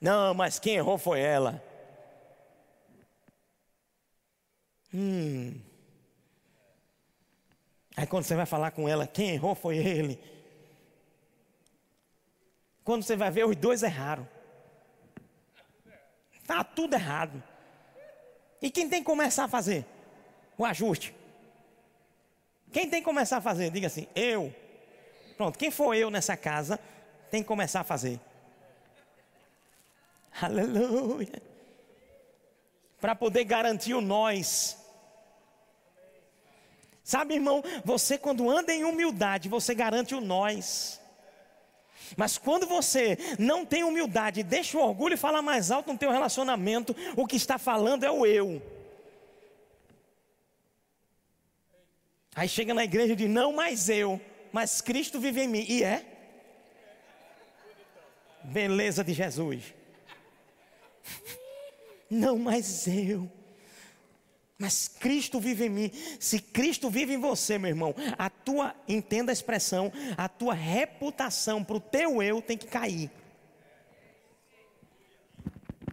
Não, 0.00 0.34
mas 0.34 0.58
quem 0.58 0.74
errou 0.74 0.98
foi 0.98 1.20
ela. 1.20 1.62
Hum. 4.92 5.69
Aí 8.00 8.06
quando 8.06 8.24
você 8.24 8.34
vai 8.34 8.46
falar 8.46 8.70
com 8.70 8.88
ela, 8.88 9.06
quem 9.06 9.28
errou 9.28 9.54
foi 9.54 9.76
ele. 9.76 10.18
Quando 12.82 13.02
você 13.02 13.14
vai 13.14 13.30
ver, 13.30 13.44
os 13.44 13.54
dois 13.54 13.82
erraram. 13.82 14.26
Está 16.32 16.64
tudo 16.64 16.94
errado. 16.94 17.42
E 18.62 18.70
quem 18.70 18.88
tem 18.88 19.00
que 19.00 19.04
começar 19.04 19.44
a 19.44 19.48
fazer? 19.48 19.84
O 20.56 20.64
ajuste. 20.64 21.14
Quem 22.72 22.88
tem 22.88 23.02
que 23.02 23.04
começar 23.04 23.36
a 23.36 23.40
fazer? 23.42 23.70
Diga 23.70 23.88
assim, 23.88 24.08
eu. 24.14 24.50
Pronto, 25.36 25.58
quem 25.58 25.70
for 25.70 25.94
eu 25.94 26.10
nessa 26.10 26.38
casa 26.38 26.80
tem 27.30 27.42
que 27.42 27.48
começar 27.48 27.80
a 27.80 27.84
fazer. 27.84 28.18
Aleluia. 30.40 31.42
Para 32.98 33.14
poder 33.14 33.44
garantir 33.44 33.92
o 33.92 34.00
nós. 34.00 34.79
Sabe, 37.10 37.34
irmão, 37.34 37.60
você 37.84 38.16
quando 38.16 38.48
anda 38.48 38.72
em 38.72 38.84
humildade, 38.84 39.48
você 39.48 39.74
garante 39.74 40.14
o 40.14 40.20
nós. 40.20 41.00
Mas 42.16 42.38
quando 42.38 42.68
você 42.68 43.18
não 43.36 43.66
tem 43.66 43.82
humildade, 43.82 44.44
deixa 44.44 44.78
o 44.78 44.80
orgulho 44.80 45.14
e 45.14 45.16
fala 45.16 45.42
mais 45.42 45.72
alto 45.72 45.92
no 45.92 45.98
teu 45.98 46.12
relacionamento, 46.12 46.94
o 47.16 47.26
que 47.26 47.34
está 47.34 47.58
falando 47.58 48.04
é 48.04 48.10
o 48.12 48.24
eu. 48.24 48.62
Aí 52.32 52.48
chega 52.48 52.72
na 52.72 52.84
igreja 52.84 53.14
e 53.14 53.16
diz: 53.16 53.28
Não 53.28 53.54
mais 53.54 53.88
eu, 53.88 54.20
mas 54.52 54.80
Cristo 54.80 55.18
vive 55.18 55.40
em 55.40 55.48
mim. 55.48 55.66
E 55.68 55.82
é? 55.82 56.06
Beleza 58.44 59.02
de 59.02 59.14
Jesus. 59.14 59.74
Não 62.08 62.38
mais 62.38 62.86
eu, 62.86 63.28
mas 64.60 64.88
Cristo 64.88 65.40
vive 65.40 65.64
em 65.64 65.70
mim. 65.70 65.90
Se 66.20 66.38
Cristo 66.38 66.90
vive 66.90 67.14
em 67.14 67.18
você, 67.18 67.56
meu 67.56 67.70
irmão, 67.70 67.94
a 68.18 68.28
tua, 68.28 68.74
entenda 68.86 69.32
a 69.32 69.34
expressão, 69.34 69.90
a 70.18 70.28
tua 70.28 70.52
reputação 70.52 71.64
para 71.64 71.76
o 71.78 71.80
teu 71.80 72.22
eu 72.22 72.42
tem 72.42 72.58
que 72.58 72.66
cair. 72.66 73.10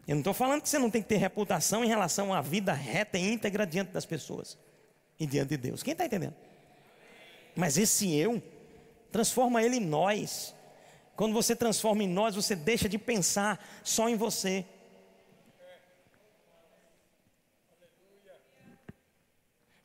Eu 0.06 0.15
não 0.15 0.19
estou 0.19 0.34
falando 0.34 0.62
que 0.62 0.67
você 0.67 0.77
não 0.77 0.89
tem 0.89 1.01
que 1.01 1.08
ter 1.08 1.15
reputação 1.15 1.82
em 1.82 1.88
relação 1.88 2.34
à 2.34 2.41
vida 2.41 2.73
reta 2.73 3.17
e 3.17 3.32
íntegra 3.32 3.65
diante 3.65 3.93
das 3.93 4.06
pessoas 4.06 4.58
e 5.17 5.25
diante 5.25 5.49
de 5.49 5.58
Deus. 5.58 5.82
Quem 5.82 5.93
está 5.93 6.06
entendendo? 6.06 6.36
Mas 7.56 7.77
esse 7.77 8.13
eu, 8.13 8.43
transforma 9.13 9.63
ele 9.63 9.77
em 9.77 9.86
nós. 9.86 10.53
Quando 11.15 11.34
você 11.34 11.56
transforma 11.56 12.03
em 12.03 12.08
nós, 12.08 12.36
você 12.36 12.53
deixa 12.53 12.89
de 12.89 12.97
pensar 12.97 13.65
só 13.82 14.10
em 14.10 14.17
você. 14.17 14.65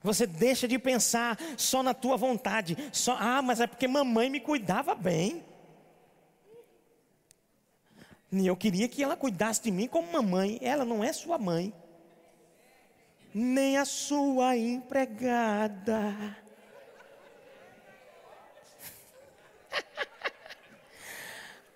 Você 0.03 0.27
deixa 0.27 0.67
de 0.67 0.79
pensar 0.79 1.39
só 1.57 1.83
na 1.83 1.95
tua 1.95 2.17
vontade. 2.17 2.77
Só, 2.93 3.17
ah, 3.19 3.41
mas 3.41 3.61
é 3.61 3.67
porque 3.67 3.87
mamãe 3.87 4.29
me 4.29 4.41
cuidava 4.41 4.95
bem. 4.95 5.45
E 8.33 8.47
eu 8.47 8.57
queria 8.57 8.89
que 8.89 9.03
ela 9.03 9.17
cuidasse 9.17 9.63
de 9.63 9.71
mim 9.71 9.87
como 9.87 10.11
mamãe. 10.11 10.59
Ela 10.61 10.85
não 10.85 11.05
é 11.05 11.13
sua 11.13 11.39
mãe. 11.39 11.73
Nem 13.33 13.77
a 13.77 13.85
sua 13.85 14.57
empregada. 14.57 16.37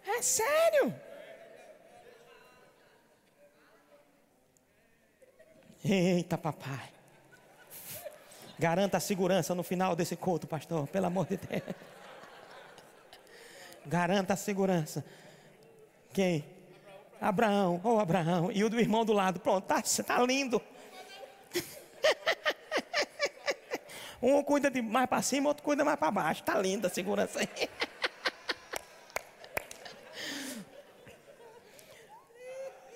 É 0.09 0.23
sério? 0.23 0.95
Eita, 5.85 6.39
papai. 6.39 6.96
Garanta 8.59 8.97
a 8.97 9.01
segurança 9.01 9.55
no 9.55 9.63
final 9.63 9.95
desse 9.95 10.17
culto, 10.17 10.47
pastor, 10.47 10.89
pelo 10.89 11.07
amor 11.07 11.27
de 11.27 11.37
Deus. 11.37 11.63
Garanta 13.85 14.33
a 14.33 14.37
segurança. 14.37 15.05
Quem? 16.13 16.45
Abraão, 17.21 17.81
ou 17.85 17.97
oh, 17.97 18.01
Abraão, 18.01 18.51
e 18.53 18.65
o 18.65 18.71
do 18.71 18.81
irmão 18.81 19.05
do 19.05 19.13
lado. 19.13 19.41
Pronto, 19.41 19.65
tá, 19.65 19.83
tá 19.83 20.23
lindo. 20.23 20.61
um 24.23 24.43
cuida 24.43 24.71
de 24.71 24.81
mais 24.81 25.07
para 25.07 25.23
cima, 25.23 25.49
outro 25.49 25.63
cuida 25.63 25.85
mais 25.85 25.99
para 25.99 26.11
baixo. 26.11 26.43
Tá 26.43 26.59
linda 26.59 26.89
a 26.89 26.91
segurança 26.91 27.41
aí. 27.41 27.69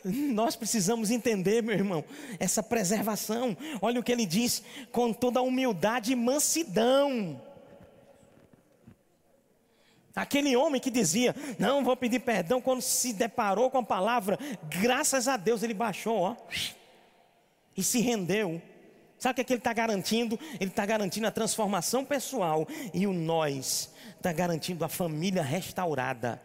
Nós 0.05 0.57
precisamos 0.57 1.11
entender, 1.11 1.63
meu 1.63 1.75
irmão, 1.75 2.05
essa 2.39 2.63
preservação. 2.63 3.57
Olha 3.81 4.01
o 4.01 4.03
que 4.03 4.13
ele 4.13 4.27
diz: 4.27 4.63
com 4.91 5.13
toda 5.13 5.43
humildade 5.43 6.13
e 6.13 6.17
mansidão. 6.17 7.41
Aquele 10.15 10.57
homem 10.57 10.81
que 10.81 10.91
dizia, 10.91 11.35
não 11.59 11.85
vou 11.85 11.97
pedir 11.97 12.21
perdão, 12.21 12.61
quando 12.61 12.83
se 12.83 13.13
deparou 13.13 13.71
com 13.71 13.79
a 13.79 13.83
palavra, 13.83 14.39
graças 14.81 15.29
a 15.29 15.37
Deus 15.37 15.63
ele 15.63 15.73
baixou, 15.73 16.19
ó, 16.19 16.37
e 17.77 17.83
se 17.83 18.01
rendeu. 18.01 18.61
Sabe 19.19 19.33
o 19.33 19.35
que, 19.37 19.41
é 19.43 19.45
que 19.45 19.53
ele 19.53 19.61
está 19.61 19.73
garantindo? 19.73 20.39
Ele 20.59 20.71
está 20.71 20.85
garantindo 20.85 21.27
a 21.27 21.31
transformação 21.31 22.05
pessoal, 22.05 22.67
e 22.93 23.07
o 23.07 23.13
nós 23.13 23.91
está 24.17 24.33
garantindo 24.33 24.85
a 24.85 24.89
família 24.89 25.43
restaurada. 25.43 26.43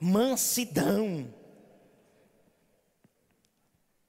Mansidão. 0.00 1.32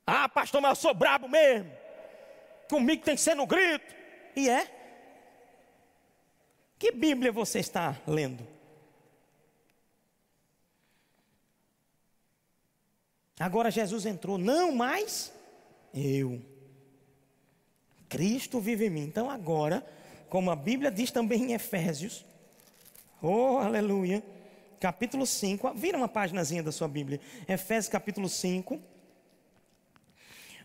Ah, 0.08 0.30
pastor, 0.30 0.62
mas 0.62 0.70
eu 0.70 0.76
sou 0.82 0.94
brabo 0.94 1.28
mesmo. 1.28 1.70
Comigo 2.70 3.04
tem 3.04 3.16
que 3.16 3.22
ser 3.22 3.36
no 3.36 3.46
grito. 3.46 3.94
E 4.36 4.50
é? 4.50 4.80
Que 6.80 6.92
Bíblia 6.92 7.32
você 7.32 7.60
está 7.60 8.00
lendo? 8.08 8.48
Agora 13.38 13.70
Jesus 13.70 14.06
entrou, 14.06 14.38
não 14.38 14.72
mais 14.72 15.34
eu. 15.94 16.42
Cristo 18.08 18.60
vive 18.60 18.86
em 18.86 18.90
mim. 18.90 19.04
Então 19.04 19.30
agora, 19.30 19.86
como 20.30 20.52
a 20.52 20.56
Bíblia 20.56 20.92
diz 20.92 21.12
também 21.12 21.44
em 21.44 21.54
Efésios, 21.54 22.26
oh 23.22 23.58
aleluia 23.58 24.24
capítulo 24.82 25.28
5. 25.28 25.76
Vira 25.76 25.96
uma 25.96 26.08
páginazinha 26.10 26.64
da 26.64 26.72
sua 26.72 26.88
Bíblia. 26.88 27.22
Efésios 27.48 27.88
capítulo 27.88 28.28
5. 28.28 28.82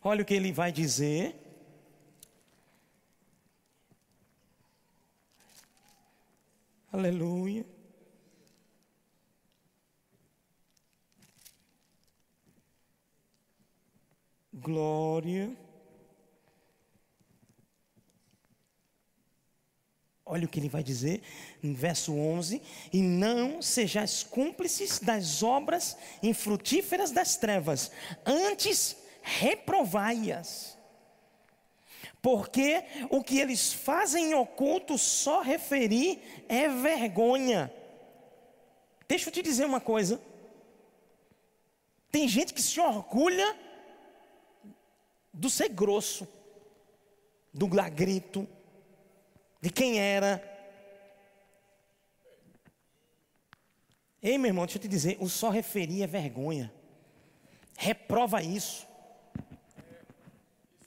Olha 0.03 0.23
o 0.23 0.25
que 0.25 0.33
ele 0.33 0.53
vai 0.53 0.73
dizer. 0.73 1.37
Aleluia. 6.91 7.67
Glória. 14.55 15.66
Olha 20.29 20.45
o 20.45 20.49
que 20.49 20.59
ele 20.59 20.69
vai 20.69 20.83
dizer 20.83 21.23
no 21.63 21.73
verso 21.73 22.13
11: 22.13 22.61
E 22.93 23.01
não 23.01 23.63
sejais 23.63 24.25
cúmplices 24.25 24.99
das 24.99 25.41
obras 25.41 25.97
infrutíferas 26.21 27.13
das 27.13 27.37
trevas, 27.37 27.93
antes 28.25 28.97
reprovai-as. 29.23 30.77
Porque 32.21 32.83
o 33.09 33.23
que 33.23 33.39
eles 33.39 33.73
fazem 33.73 34.31
em 34.31 34.35
oculto, 34.35 34.99
só 34.99 35.43
referir 35.43 36.21
é 36.49 36.69
vergonha. 36.69 37.73
Deixa 39.07 39.29
eu 39.29 39.33
te 39.33 39.43
dizer 39.43 39.65
uma 39.65 39.81
coisa. 39.81 40.21
Tem 42.11 42.27
gente 42.27 42.53
que 42.53 42.63
se 42.63 42.81
orgulha 42.81 43.57
do 45.33 45.49
ser 45.49 45.69
grosso, 45.69 46.27
do 47.55 47.73
lagrito, 47.73 48.49
de 49.67 49.73
quem 49.73 49.99
era. 49.99 50.41
Ei, 54.23 54.39
meu 54.39 54.51
irmão, 54.51 54.65
deixa 54.65 54.79
eu 54.79 54.83
te 54.83 54.87
dizer, 54.87 55.17
o 55.19 55.29
só 55.29 55.51
referir 55.51 56.05
é 56.05 56.07
vergonha. 56.07 56.73
Reprova 57.77 58.41
isso. 58.41 58.87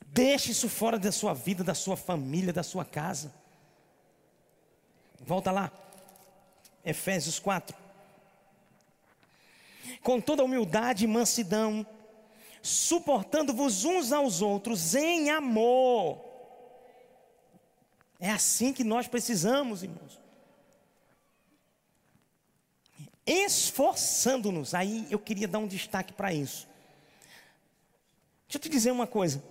Deixe 0.06 0.52
isso 0.52 0.70
fora 0.70 0.98
da 0.98 1.12
sua 1.12 1.34
vida, 1.34 1.62
da 1.62 1.74
sua 1.74 1.98
família, 1.98 2.54
da 2.54 2.64
sua 2.64 2.86
casa. 2.86 3.34
Volta 5.20 5.52
lá. 5.52 5.74
Efésios 6.86 7.38
4. 7.38 7.76
Com 10.02 10.22
toda 10.22 10.42
humildade 10.42 11.04
e 11.04 11.08
mansidão, 11.08 11.86
suportando-vos 12.62 13.84
uns 13.84 14.14
aos 14.14 14.42
outros 14.42 14.96
em 14.96 15.32
amor 15.32 16.29
é 18.20 18.30
assim 18.30 18.74
que 18.74 18.84
nós 18.84 19.08
precisamos, 19.08 19.82
irmãos. 19.82 20.20
Esforçando-nos. 23.26 24.74
Aí 24.74 25.08
eu 25.10 25.20
queria 25.20 25.48
dar 25.48 25.60
um 25.60 25.68
destaque 25.68 26.12
para 26.12 26.34
isso. 26.34 26.68
Deixa 28.48 28.58
eu 28.58 28.60
te 28.60 28.70
dizer 28.70 28.92
uma 28.92 29.08
coisa. 29.08 29.42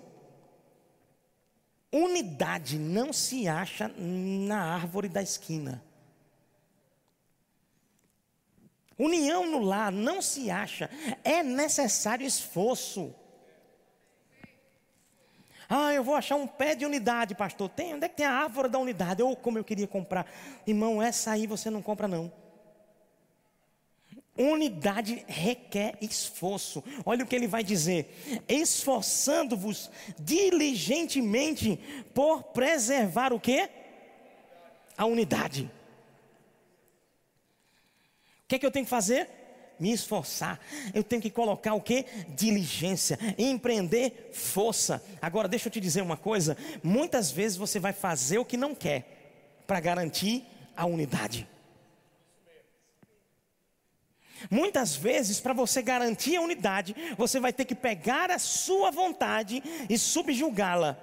Unidade 1.90 2.78
não 2.78 3.12
se 3.12 3.48
acha 3.48 3.88
na 3.96 4.74
árvore 4.74 5.08
da 5.08 5.22
esquina. 5.22 5.82
União 8.98 9.48
no 9.48 9.60
lar 9.60 9.92
não 9.92 10.20
se 10.20 10.50
acha. 10.50 10.90
É 11.24 11.42
necessário 11.42 12.26
esforço. 12.26 13.14
Eu 15.94 16.02
vou 16.02 16.14
achar 16.14 16.36
um 16.36 16.46
pé 16.46 16.74
de 16.74 16.86
unidade, 16.86 17.34
pastor. 17.34 17.68
Tem, 17.68 17.94
onde 17.94 18.06
é 18.06 18.08
que 18.08 18.16
tem 18.16 18.26
a 18.26 18.32
árvore 18.32 18.68
da 18.68 18.78
unidade? 18.78 19.22
Ou 19.22 19.36
como 19.36 19.58
eu 19.58 19.64
queria 19.64 19.86
comprar. 19.86 20.26
Irmão, 20.66 21.02
essa 21.02 21.32
aí 21.32 21.46
você 21.46 21.68
não 21.68 21.82
compra, 21.82 22.08
não. 22.08 22.32
Unidade 24.36 25.24
requer 25.26 25.98
esforço. 26.00 26.82
Olha 27.04 27.24
o 27.24 27.26
que 27.26 27.34
ele 27.34 27.48
vai 27.48 27.64
dizer: 27.64 28.42
esforçando-vos 28.48 29.90
diligentemente 30.18 31.76
por 32.14 32.44
preservar 32.44 33.32
o 33.32 33.40
que? 33.40 33.68
A 34.96 35.04
unidade. 35.04 35.70
O 38.44 38.48
que 38.48 38.54
é 38.54 38.58
que 38.58 38.64
eu 38.64 38.70
tenho 38.70 38.86
que 38.86 38.90
fazer? 38.90 39.37
Me 39.78 39.92
esforçar. 39.92 40.60
Eu 40.92 41.04
tenho 41.04 41.22
que 41.22 41.30
colocar 41.30 41.74
o 41.74 41.80
que? 41.80 42.04
Diligência. 42.28 43.18
Empreender 43.38 44.30
força. 44.32 45.02
Agora, 45.22 45.48
deixa 45.48 45.68
eu 45.68 45.72
te 45.72 45.80
dizer 45.80 46.02
uma 46.02 46.16
coisa: 46.16 46.56
muitas 46.82 47.30
vezes 47.30 47.56
você 47.56 47.78
vai 47.78 47.92
fazer 47.92 48.38
o 48.38 48.44
que 48.44 48.56
não 48.56 48.74
quer 48.74 49.62
para 49.66 49.80
garantir 49.80 50.44
a 50.76 50.86
unidade. 50.86 51.46
Muitas 54.50 54.94
vezes, 54.94 55.40
para 55.40 55.52
você 55.52 55.82
garantir 55.82 56.36
a 56.36 56.40
unidade, 56.40 56.94
você 57.16 57.40
vai 57.40 57.52
ter 57.52 57.64
que 57.64 57.74
pegar 57.74 58.30
a 58.30 58.38
sua 58.38 58.90
vontade 58.90 59.62
e 59.88 59.98
subjugá-la. 59.98 60.96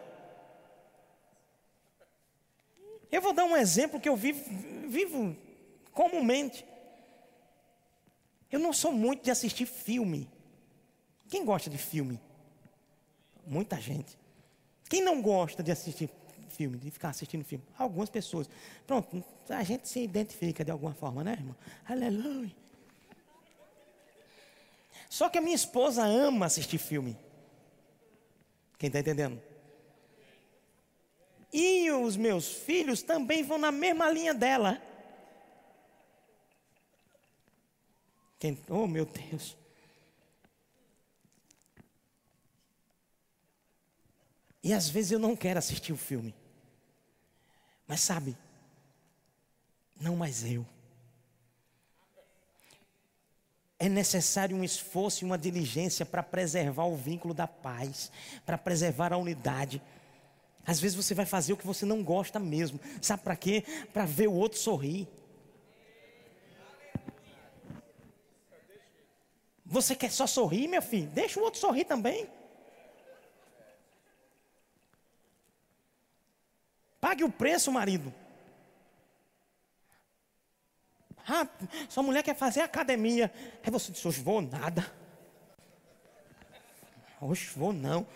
Eu 3.12 3.22
vou 3.22 3.34
dar 3.34 3.46
um 3.46 3.56
exemplo 3.56 4.00
que 4.00 4.10
eu 4.10 4.16
vivo, 4.16 4.44
vivo 4.88 5.36
comumente. 5.92 6.66
Eu 8.52 8.60
não 8.60 8.72
sou 8.72 8.92
muito 8.92 9.24
de 9.24 9.32
assistir 9.32 9.66
filme. 9.66 10.30
Quem 11.28 11.44
gosta 11.44 11.70
de 11.70 11.78
filme? 11.78 12.20
Muita 13.46 13.80
gente. 13.80 14.18
Quem 14.90 15.02
não 15.02 15.22
gosta 15.22 15.64
de 15.64 15.72
assistir 15.72 16.10
filme, 16.50 16.78
de 16.78 16.90
ficar 16.92 17.10
assistindo 17.10 17.44
filme? 17.44 17.64
Algumas 17.78 18.10
pessoas. 18.10 18.50
Pronto, 18.86 19.24
a 19.50 19.64
gente 19.64 19.88
se 19.88 20.00
identifica 20.00 20.64
de 20.64 20.72
alguma 20.72 20.94
forma, 20.94 21.24
né, 21.24 21.34
irmão? 21.34 21.56
Aleluia. 21.86 22.52
Só 25.10 25.30
que 25.30 25.38
a 25.38 25.42
minha 25.42 25.56
esposa 25.56 26.06
ama 26.06 26.46
assistir 26.46 26.78
filme. 26.78 27.18
Quem 28.78 28.88
está 28.88 29.00
entendendo? 29.00 29.42
E 31.52 31.90
os 31.92 32.18
meus 32.18 32.48
filhos 32.48 33.02
também 33.02 33.44
vão 33.44 33.58
na 33.58 33.72
mesma 33.72 34.10
linha 34.10 34.34
dela. 34.34 34.82
Quem, 38.46 38.60
oh 38.70 38.86
meu 38.86 39.08
Deus. 39.08 39.58
E 44.64 44.72
às 44.72 44.88
vezes 44.88 45.12
eu 45.12 45.18
não 45.18 45.36
quero 45.36 45.58
assistir 45.58 45.92
o 45.92 45.98
filme. 45.98 46.36
Mas 47.88 48.02
sabe, 48.02 48.38
não 50.00 50.16
mais 50.16 50.44
eu. 50.44 50.64
É 53.80 53.90
necessário 53.90 54.56
um 54.56 54.64
esforço 54.64 55.24
e 55.24 55.26
uma 55.26 55.40
diligência 55.40 56.06
para 56.06 56.22
preservar 56.22 56.86
o 56.86 56.96
vínculo 56.96 57.34
da 57.34 57.48
paz, 57.48 58.12
para 58.46 58.60
preservar 58.60 59.12
a 59.12 59.18
unidade. 59.18 59.82
Às 60.64 60.80
vezes 60.80 60.96
você 60.96 61.16
vai 61.16 61.26
fazer 61.26 61.54
o 61.54 61.58
que 61.58 61.66
você 61.66 61.84
não 61.84 62.04
gosta 62.04 62.40
mesmo. 62.40 62.80
Sabe 63.02 63.24
para 63.24 63.36
quê? 63.36 63.64
Para 63.92 64.06
ver 64.06 64.28
o 64.28 64.34
outro 64.34 64.60
sorrir. 64.60 65.08
Você 69.76 69.94
quer 69.94 70.10
só 70.10 70.26
sorrir, 70.26 70.70
meu 70.70 70.82
filho? 70.82 71.10
Deixa 71.10 71.38
o 71.38 71.44
outro 71.44 71.60
sorrir 71.60 71.84
também. 71.84 72.30
Pague 77.02 77.26
o 77.26 77.30
preço, 77.30 77.70
marido. 77.74 78.14
Ah, 81.28 81.46
sua 81.90 82.04
mulher 82.04 82.24
quer 82.24 82.38
fazer 82.38 82.62
academia. 82.62 83.30
Aí 83.62 83.70
você 83.70 83.92
disse, 83.92 84.08
hoje 84.08 84.22
vou 84.22 84.42
nada. 84.42 84.90
Hoje 87.20 87.52
vou 87.54 87.74
não. 87.74 88.08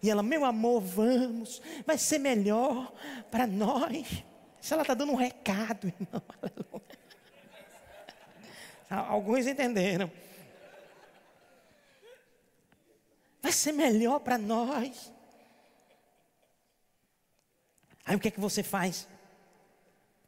E 0.00 0.08
ela, 0.08 0.22
meu 0.22 0.44
amor, 0.44 0.80
vamos. 0.80 1.60
Vai 1.84 1.98
ser 1.98 2.20
melhor 2.20 2.92
para 3.28 3.44
nós. 3.44 4.22
Se 4.60 4.72
ela 4.72 4.82
está 4.82 4.94
dando 4.94 5.10
um 5.10 5.16
recado, 5.16 5.88
irmão. 6.00 6.22
Alguns 8.88 9.48
entenderam. 9.48 10.08
Vai 13.48 13.52
ser 13.54 13.72
melhor 13.72 14.20
para 14.20 14.36
nós. 14.36 15.10
Aí 18.04 18.14
o 18.14 18.20
que 18.20 18.28
é 18.28 18.30
que 18.30 18.38
você 18.38 18.62
faz? 18.62 19.08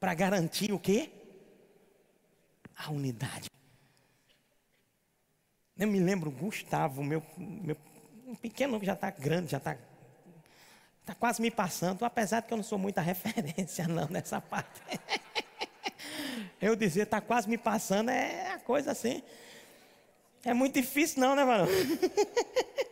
Para 0.01 0.15
garantir 0.15 0.73
o 0.73 0.79
quê? 0.79 1.11
a 2.75 2.91
unidade. 2.91 3.51
Eu 5.77 5.87
me 5.87 6.01
lembro, 6.01 6.31
Gustavo, 6.31 7.05
meu, 7.05 7.23
meu 7.37 7.77
um 8.27 8.35
pequeno 8.35 8.81
que 8.81 8.87
já 8.87 8.95
está 8.95 9.11
grande, 9.11 9.51
já 9.51 9.59
está 9.59 9.77
tá 11.05 11.15
quase 11.15 11.43
me 11.43 11.51
passando, 11.51 12.03
apesar 12.07 12.41
de 12.41 12.47
que 12.47 12.55
eu 12.55 12.57
não 12.57 12.65
sou 12.65 12.79
muita 12.79 13.03
referência 13.03 13.87
não 13.87 14.09
nessa 14.09 14.41
parte. 14.41 14.81
eu 16.59 16.75
dizer, 16.75 17.03
está 17.03 17.21
quase 17.21 17.51
me 17.51 17.59
passando, 17.59 18.09
é 18.09 18.53
a 18.53 18.59
coisa 18.61 18.93
assim. 18.93 19.23
É 20.43 20.55
muito 20.55 20.73
difícil 20.73 21.21
não, 21.21 21.37
né, 21.37 21.45
mano? 21.45 21.69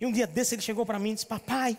e 0.00 0.06
um 0.06 0.12
dia 0.12 0.26
desse 0.26 0.54
ele 0.54 0.62
chegou 0.62 0.86
para 0.86 0.98
mim 0.98 1.10
e 1.10 1.14
disse, 1.14 1.26
papai, 1.26 1.78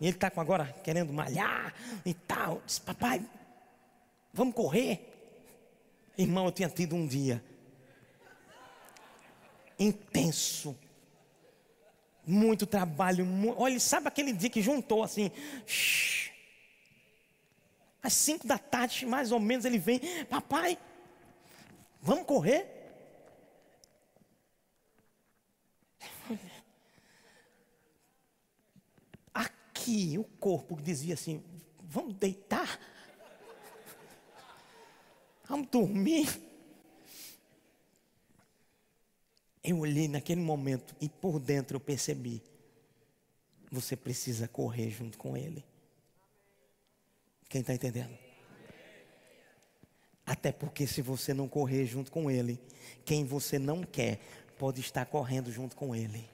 e 0.00 0.06
ele 0.06 0.16
está 0.16 0.30
agora 0.36 0.72
querendo 0.84 1.12
malhar 1.12 1.74
e 2.06 2.14
tal. 2.14 2.62
Disse, 2.64 2.80
papai, 2.80 3.20
Vamos 4.38 4.54
correr? 4.54 5.04
Irmão, 6.16 6.46
eu 6.46 6.52
tinha 6.52 6.68
tido 6.68 6.94
um 6.94 7.06
dia 7.06 7.42
intenso. 9.76 10.78
Muito 12.24 12.66
trabalho. 12.66 13.26
Olha, 13.56 13.80
sabe 13.80 14.06
aquele 14.06 14.32
dia 14.32 14.48
que 14.48 14.62
juntou 14.62 15.02
assim? 15.02 15.32
Às 18.00 18.12
cinco 18.12 18.46
da 18.46 18.58
tarde, 18.58 19.06
mais 19.06 19.32
ou 19.32 19.40
menos, 19.40 19.64
ele 19.64 19.78
vem, 19.78 20.00
papai, 20.26 20.78
vamos 22.00 22.24
correr? 22.24 22.77
Aqui 29.88 30.18
o 30.18 30.24
corpo 30.24 30.78
dizia 30.78 31.14
assim: 31.14 31.42
vamos 31.80 32.14
deitar? 32.16 32.78
Vamos 35.48 35.68
dormir. 35.68 36.28
Eu 39.64 39.78
olhei 39.78 40.06
naquele 40.06 40.42
momento 40.42 40.94
e 41.00 41.08
por 41.08 41.40
dentro 41.40 41.76
eu 41.76 41.80
percebi: 41.80 42.42
você 43.70 43.96
precisa 43.96 44.46
correr 44.46 44.90
junto 44.90 45.16
com 45.16 45.34
Ele. 45.34 45.64
Quem 47.48 47.62
está 47.62 47.72
entendendo? 47.72 48.14
Até 50.26 50.52
porque 50.52 50.86
se 50.86 51.00
você 51.00 51.32
não 51.32 51.48
correr 51.48 51.86
junto 51.86 52.12
com 52.12 52.30
Ele, 52.30 52.60
quem 53.06 53.24
você 53.24 53.58
não 53.58 53.82
quer 53.82 54.20
pode 54.58 54.82
estar 54.82 55.06
correndo 55.06 55.50
junto 55.50 55.74
com 55.74 55.96
Ele. 55.96 56.28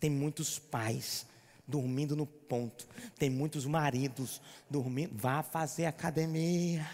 Tem 0.00 0.08
muitos 0.10 0.58
pais 0.58 1.26
dormindo 1.66 2.16
no 2.16 2.26
ponto. 2.26 2.88
Tem 3.18 3.28
muitos 3.30 3.66
maridos 3.66 4.40
dormindo. 4.68 5.10
Vá 5.14 5.42
fazer 5.42 5.86
academia. 5.86 6.84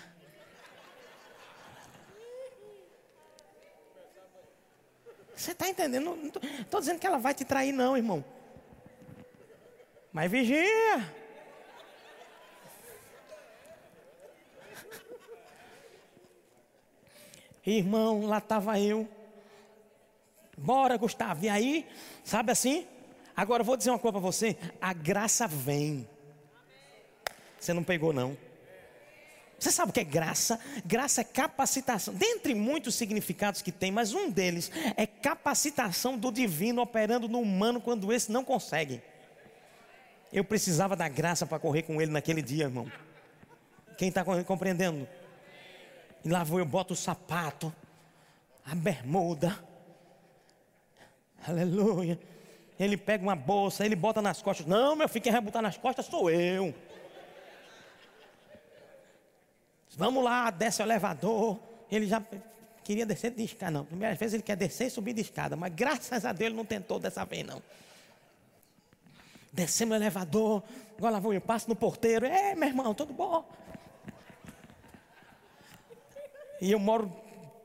Você 5.34 5.52
está 5.52 5.68
entendendo? 5.68 6.16
Não 6.16 6.26
estou 6.61 6.80
dizendo 6.80 6.98
que 6.98 7.07
ela 7.07 7.18
vai 7.18 7.32
te 7.32 7.44
trair, 7.44 7.72
não, 7.72 7.96
irmão. 7.96 8.24
Mas 10.12 10.30
vigia. 10.30 11.14
Irmão, 17.64 18.26
lá 18.26 18.38
estava 18.38 18.80
eu. 18.80 19.09
Bora, 20.57 20.96
Gustavo. 20.96 21.44
E 21.44 21.48
aí, 21.48 21.86
sabe 22.24 22.50
assim? 22.52 22.86
Agora 23.37 23.62
vou 23.62 23.76
dizer 23.76 23.91
uma 23.91 23.99
coisa 23.99 24.12
para 24.12 24.20
você: 24.20 24.57
a 24.80 24.93
graça 24.93 25.47
vem. 25.47 26.09
Você 27.59 27.72
não 27.72 27.84
pegou, 27.84 28.12
não. 28.12 28.37
Você 29.59 29.70
sabe 29.70 29.91
o 29.91 29.93
que 29.93 30.01
é 30.01 30.05
graça? 30.05 30.61
Graça 30.84 31.22
é 31.22 31.24
capacitação. 31.24 32.12
Dentre 32.14 32.55
muitos 32.55 32.95
significados 32.95 33.62
que 33.62 33.72
tem, 33.72 33.91
mas 33.91 34.12
um 34.12 34.30
deles 34.30 34.70
é 34.97 35.07
capacitação 35.07 36.18
do 36.18 36.30
divino 36.30 36.82
operando 36.82 37.26
no 37.26 37.41
humano 37.41 37.80
quando 37.80 38.12
esse 38.12 38.30
não 38.30 38.45
consegue. 38.45 39.03
Eu 40.32 40.45
precisava 40.45 40.95
da 40.95 41.09
graça 41.09 41.47
para 41.47 41.59
correr 41.59 41.82
com 41.82 42.01
ele 42.03 42.12
naquele 42.12 42.43
dia, 42.43 42.64
irmão. 42.64 42.91
Quem 43.97 44.09
está 44.09 44.24
compreendendo? 44.45 45.09
E 46.22 46.28
lá 46.28 46.45
vou 46.45 46.59
eu, 46.59 46.66
boto 46.66 46.93
o 46.93 46.97
sapato, 46.97 47.74
a 48.64 48.74
bermuda, 48.74 49.59
Aleluia. 51.47 52.18
Ele 52.79 52.97
pega 52.97 53.22
uma 53.22 53.37
bolsa, 53.37 53.85
ele 53.85 53.97
bota 53.97 54.20
nas 54.20 54.43
costas. 54.43 54.66
Não, 54.66 54.95
meu 54.95 55.09
filho, 55.09 55.22
quem 55.22 55.33
vai 55.33 55.41
botar 55.41 55.62
nas 55.62 55.79
costas 55.79 56.07
sou 56.07 56.31
eu. 56.31 56.74
Vamos 59.97 60.22
lá, 60.22 60.51
desce 60.51 60.83
o 60.83 60.85
elevador. 60.85 61.59
Ele 61.91 62.07
já 62.07 62.22
queria 62.85 63.07
descer 63.07 63.31
de 63.31 63.43
escada, 63.43 63.72
não. 63.72 63.85
Primeira 63.85 64.14
vez 64.14 64.35
ele 64.35 64.43
quer 64.43 64.57
descer 64.57 64.89
e 64.89 64.91
subir 64.91 65.14
de 65.14 65.22
escada, 65.22 65.57
mas 65.57 65.72
graças 65.74 66.24
a 66.24 66.33
Deus 66.33 66.49
ele 66.49 66.57
não 66.57 66.64
tentou 66.66 66.99
dessa 66.99 67.24
vez, 67.24 67.47
não. 67.47 67.62
Descemos 69.53 69.95
o 69.95 69.97
elevador, 69.97 70.62
agora 70.99 71.18
vou 71.18 71.33
eu 71.33 71.41
passo 71.41 71.66
no 71.68 71.74
porteiro. 71.74 72.27
É, 72.27 72.55
meu 72.55 72.68
irmão, 72.68 72.93
tudo 72.93 73.14
bom? 73.14 73.49
E 76.61 76.70
eu 76.72 76.79
moro 76.79 77.11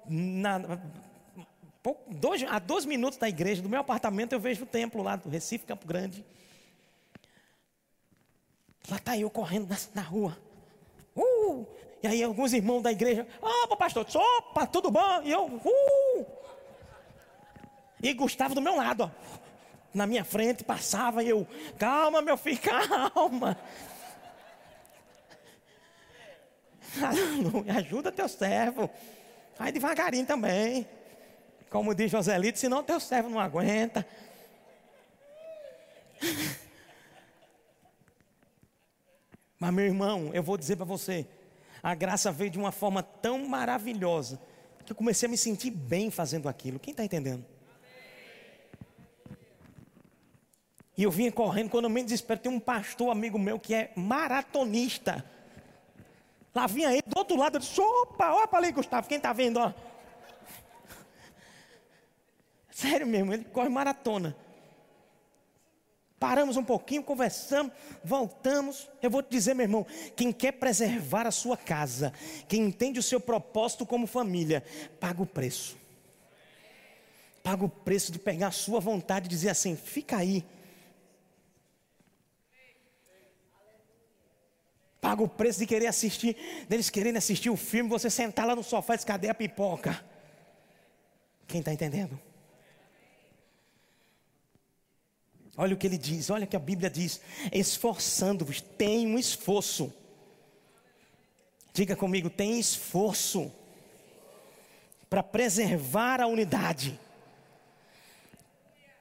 na, 0.08 0.80
dois, 2.08 2.44
a 2.44 2.60
dois 2.60 2.86
minutos 2.86 3.18
da 3.18 3.28
igreja, 3.28 3.62
do 3.62 3.70
meu 3.70 3.80
apartamento, 3.80 4.34
eu 4.34 4.40
vejo 4.40 4.64
o 4.64 4.68
templo 4.68 5.02
lá 5.02 5.16
do 5.16 5.30
Recife, 5.30 5.66
Campo 5.66 5.88
Grande. 5.88 6.24
Lá 8.90 8.98
está 8.98 9.18
eu 9.18 9.30
correndo 9.30 9.68
na, 9.68 9.78
na 9.96 10.02
rua. 10.02 10.38
Uh! 11.16 11.66
E 12.04 12.08
aí 12.08 12.24
alguns 12.24 12.52
irmãos 12.54 12.82
da 12.82 12.92
igreja, 12.92 13.28
opa 13.42 13.76
pastor, 13.76 14.06
opa, 14.14 14.66
tudo 14.66 14.90
bom? 14.90 15.22
E 15.24 15.32
eu, 15.32 15.46
uh! 15.46 16.26
E 18.02 18.14
Gustavo 18.14 18.56
do 18.56 18.62
meu 18.62 18.76
lado, 18.76 19.04
ó, 19.04 19.10
na 19.94 20.08
minha 20.08 20.24
frente, 20.24 20.64
passava 20.64 21.24
e 21.24 21.30
eu, 21.30 21.48
calma 21.78 22.22
meu 22.22 22.38
filho, 22.38 22.60
calma. 23.14 23.58
Ajuda 27.78 28.12
teu 28.12 28.28
servo. 28.28 28.90
Vai 29.58 29.72
devagarinho 29.72 30.26
também. 30.26 30.88
Como 31.72 31.96
diz 31.96 32.12
Joselito, 32.12 32.60
senão 32.60 32.84
teu 32.84 33.00
servo 33.00 33.30
não 33.30 33.40
aguenta. 33.40 34.06
Mas 39.58 39.74
meu 39.74 39.86
irmão, 39.86 40.32
eu 40.34 40.44
vou 40.44 40.58
dizer 40.58 40.76
para 40.76 40.84
você, 40.84 41.26
a 41.82 41.96
graça 41.96 42.30
veio 42.30 42.52
de 42.52 42.60
uma 42.60 42.74
forma 42.74 43.02
tão 43.02 43.48
maravilhosa 43.48 44.38
que 44.86 44.92
eu 44.92 44.96
comecei 44.96 45.28
a 45.28 45.30
me 45.30 45.38
sentir 45.38 45.72
bem 45.72 46.12
fazendo 46.12 46.50
aquilo. 46.50 46.78
Quem 46.78 46.92
está 46.92 47.06
entendendo? 47.06 47.46
E 50.98 51.04
eu 51.04 51.12
vinha 51.12 51.32
correndo, 51.32 51.70
quando 51.70 51.86
eu 51.86 51.90
me 51.90 52.04
desespero, 52.04 52.42
tem 52.42 52.52
um 52.52 52.60
pastor 52.60 53.10
amigo 53.12 53.40
meu 53.40 53.58
que 53.58 53.74
é 53.74 53.94
maratonista. 53.96 55.24
Lá 56.54 56.68
vinha 56.68 56.92
ele 56.92 57.04
do 57.08 57.18
outro 57.18 57.38
lado, 57.38 57.56
eu 57.56 57.60
disse: 57.62 57.80
opa, 57.80 58.46
para 58.46 58.60
ali, 58.60 58.74
Gustavo, 58.74 59.08
quem 59.08 59.16
está 59.16 59.32
vendo? 59.32 59.58
Ó. 59.58 59.72
Sério 62.82 63.06
mesmo, 63.06 63.32
ele 63.32 63.44
corre 63.44 63.70
maratona. 63.70 64.36
Paramos 66.20 66.58
um 66.58 66.64
pouquinho, 66.64 67.04
conversamos, 67.04 67.72
voltamos. 68.04 68.90
Eu 69.04 69.12
vou 69.12 69.22
te 69.22 69.30
dizer, 69.30 69.54
meu 69.54 69.66
irmão, 69.66 69.86
quem 70.16 70.32
quer 70.32 70.54
preservar 70.54 71.28
a 71.28 71.32
sua 71.32 71.56
casa, 71.56 72.12
quem 72.48 72.64
entende 72.64 73.00
o 73.00 73.04
seu 73.04 73.20
propósito 73.20 73.86
como 73.86 74.08
família, 74.08 74.64
paga 75.00 75.22
o 75.22 75.28
preço. 75.28 75.78
Paga 77.44 77.66
o 77.66 77.70
preço 77.70 78.12
de 78.12 78.18
pegar 78.18 78.48
a 78.48 78.52
sua 78.52 78.80
vontade 78.80 79.28
e 79.28 79.30
dizer 79.30 79.50
assim: 79.50 79.76
fica 79.76 80.18
aí. 80.18 80.44
Paga 85.00 85.22
o 85.22 85.30
preço 85.30 85.60
de 85.60 85.68
querer 85.68 85.88
assistir, 85.88 86.36
deles 86.68 86.90
querendo 86.90 87.18
assistir 87.18 87.52
o 87.52 87.58
filme, 87.58 87.90
você 87.90 88.10
sentar 88.10 88.48
lá 88.48 88.56
no 88.56 88.64
sofá 88.64 88.94
e 88.94 88.98
dizer, 88.98 89.08
cadê 89.08 89.30
a 89.30 89.36
pipoca? 89.36 90.04
Quem 91.48 91.60
está 91.60 91.72
entendendo? 91.74 92.31
Olha 95.58 95.74
o 95.74 95.78
que 95.78 95.86
ele 95.86 95.98
diz, 95.98 96.30
olha 96.30 96.46
o 96.46 96.48
que 96.48 96.56
a 96.56 96.60
Bíblia 96.60 96.90
diz: 96.90 97.22
esforçando-vos, 97.52 98.62
tem 98.62 99.08
um 99.08 99.20
esforço. 99.20 99.94
Diga 101.74 101.96
comigo, 101.96 102.30
tem 102.30 102.60
esforço 102.60 103.52
para 105.10 105.22
preservar 105.22 106.22
a 106.22 106.28
unidade. 106.28 107.00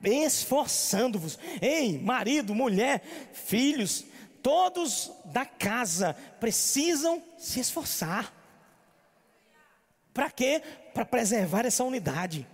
Esforçando-vos, 0.02 1.38
ei, 1.60 1.98
marido, 1.98 2.54
mulher, 2.54 3.02
filhos, 3.32 4.04
todos 4.42 5.12
da 5.26 5.44
casa 5.44 6.14
precisam 6.40 7.22
se 7.38 7.60
esforçar. 7.60 8.34
Para 10.12 10.30
quê? 10.30 10.62
Para 10.92 11.04
preservar 11.04 11.64
essa 11.66 11.84
unidade. 11.84 12.46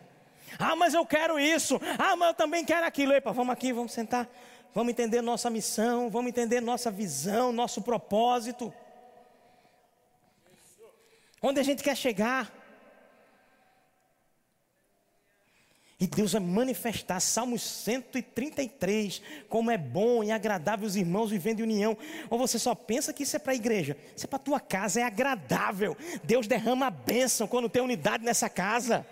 Ah, 0.59 0.77
mas 0.77 0.95
eu 0.95 1.05
quero 1.05 1.39
isso. 1.39 1.81
Ah, 1.99 2.17
mas 2.17 2.29
eu 2.29 2.35
também 2.35 2.65
quero 2.65 2.87
aquilo. 2.87 3.13
Epa, 3.13 3.33
vamos 3.33 3.53
aqui, 3.53 3.73
vamos 3.73 3.93
sentar. 3.93 4.29
Vamos 4.75 4.91
entender 4.91 5.23
nossa 5.23 5.49
missão, 5.49 6.11
vamos 6.11 6.29
entender 6.29 6.61
nossa 6.61 6.91
visão, 6.91 7.51
nosso 7.51 7.81
propósito. 7.81 8.73
Onde 11.43 11.61
a 11.61 11.63
gente 11.63 11.83
quer 11.83 11.97
chegar. 11.97 12.53
E 15.99 16.07
Deus 16.07 16.33
vai 16.33 16.43
manifestar, 16.43 17.19
Salmos 17.21 17.63
133, 17.63 19.23
como 19.49 19.71
é 19.71 19.79
bom 19.79 20.23
e 20.23 20.31
agradável 20.31 20.87
os 20.87 20.95
irmãos 20.95 21.31
vivendo 21.31 21.61
em 21.61 21.63
união. 21.63 21.97
Ou 22.29 22.39
você 22.39 22.59
só 22.59 22.75
pensa 22.75 23.15
que 23.15 23.23
isso 23.23 23.35
é 23.35 23.39
para 23.39 23.53
a 23.53 23.57
igreja, 23.57 23.97
isso 24.15 24.27
é 24.27 24.29
para 24.29 24.37
a 24.37 24.41
tua 24.41 24.61
casa, 24.61 25.01
é 25.01 25.05
agradável. 25.05 25.97
Deus 26.23 26.47
derrama 26.47 26.89
a 26.89 26.91
bênção 26.91 27.49
quando 27.49 27.71
tem 27.71 27.81
unidade 27.81 28.23
nessa 28.23 28.51
casa. 28.51 29.07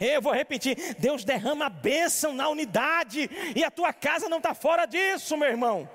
Eu 0.00 0.22
vou 0.22 0.32
repetir: 0.32 0.96
Deus 0.98 1.24
derrama 1.24 1.66
a 1.66 1.70
bênção 1.70 2.32
na 2.32 2.48
unidade, 2.48 3.28
e 3.54 3.64
a 3.64 3.70
tua 3.70 3.92
casa 3.92 4.28
não 4.28 4.38
está 4.38 4.54
fora 4.54 4.86
disso, 4.86 5.36
meu 5.36 5.48
irmão. 5.48 5.88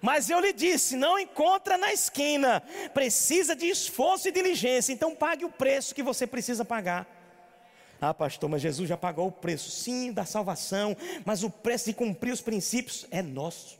Mas 0.00 0.28
eu 0.28 0.38
lhe 0.38 0.52
disse: 0.52 0.96
não 0.96 1.18
encontra 1.18 1.78
na 1.78 1.92
esquina, 1.92 2.62
precisa 2.92 3.56
de 3.56 3.66
esforço 3.66 4.28
e 4.28 4.32
diligência, 4.32 4.92
então 4.92 5.14
pague 5.14 5.44
o 5.44 5.50
preço 5.50 5.94
que 5.94 6.02
você 6.02 6.26
precisa 6.26 6.64
pagar. 6.64 7.06
Ah, 8.00 8.12
pastor, 8.12 8.50
mas 8.50 8.60
Jesus 8.60 8.86
já 8.86 8.98
pagou 8.98 9.28
o 9.28 9.32
preço, 9.32 9.70
sim, 9.70 10.12
da 10.12 10.26
salvação, 10.26 10.94
mas 11.24 11.42
o 11.42 11.48
preço 11.48 11.86
de 11.86 11.94
cumprir 11.94 12.32
os 12.32 12.42
princípios 12.42 13.06
é 13.10 13.22
nosso. 13.22 13.78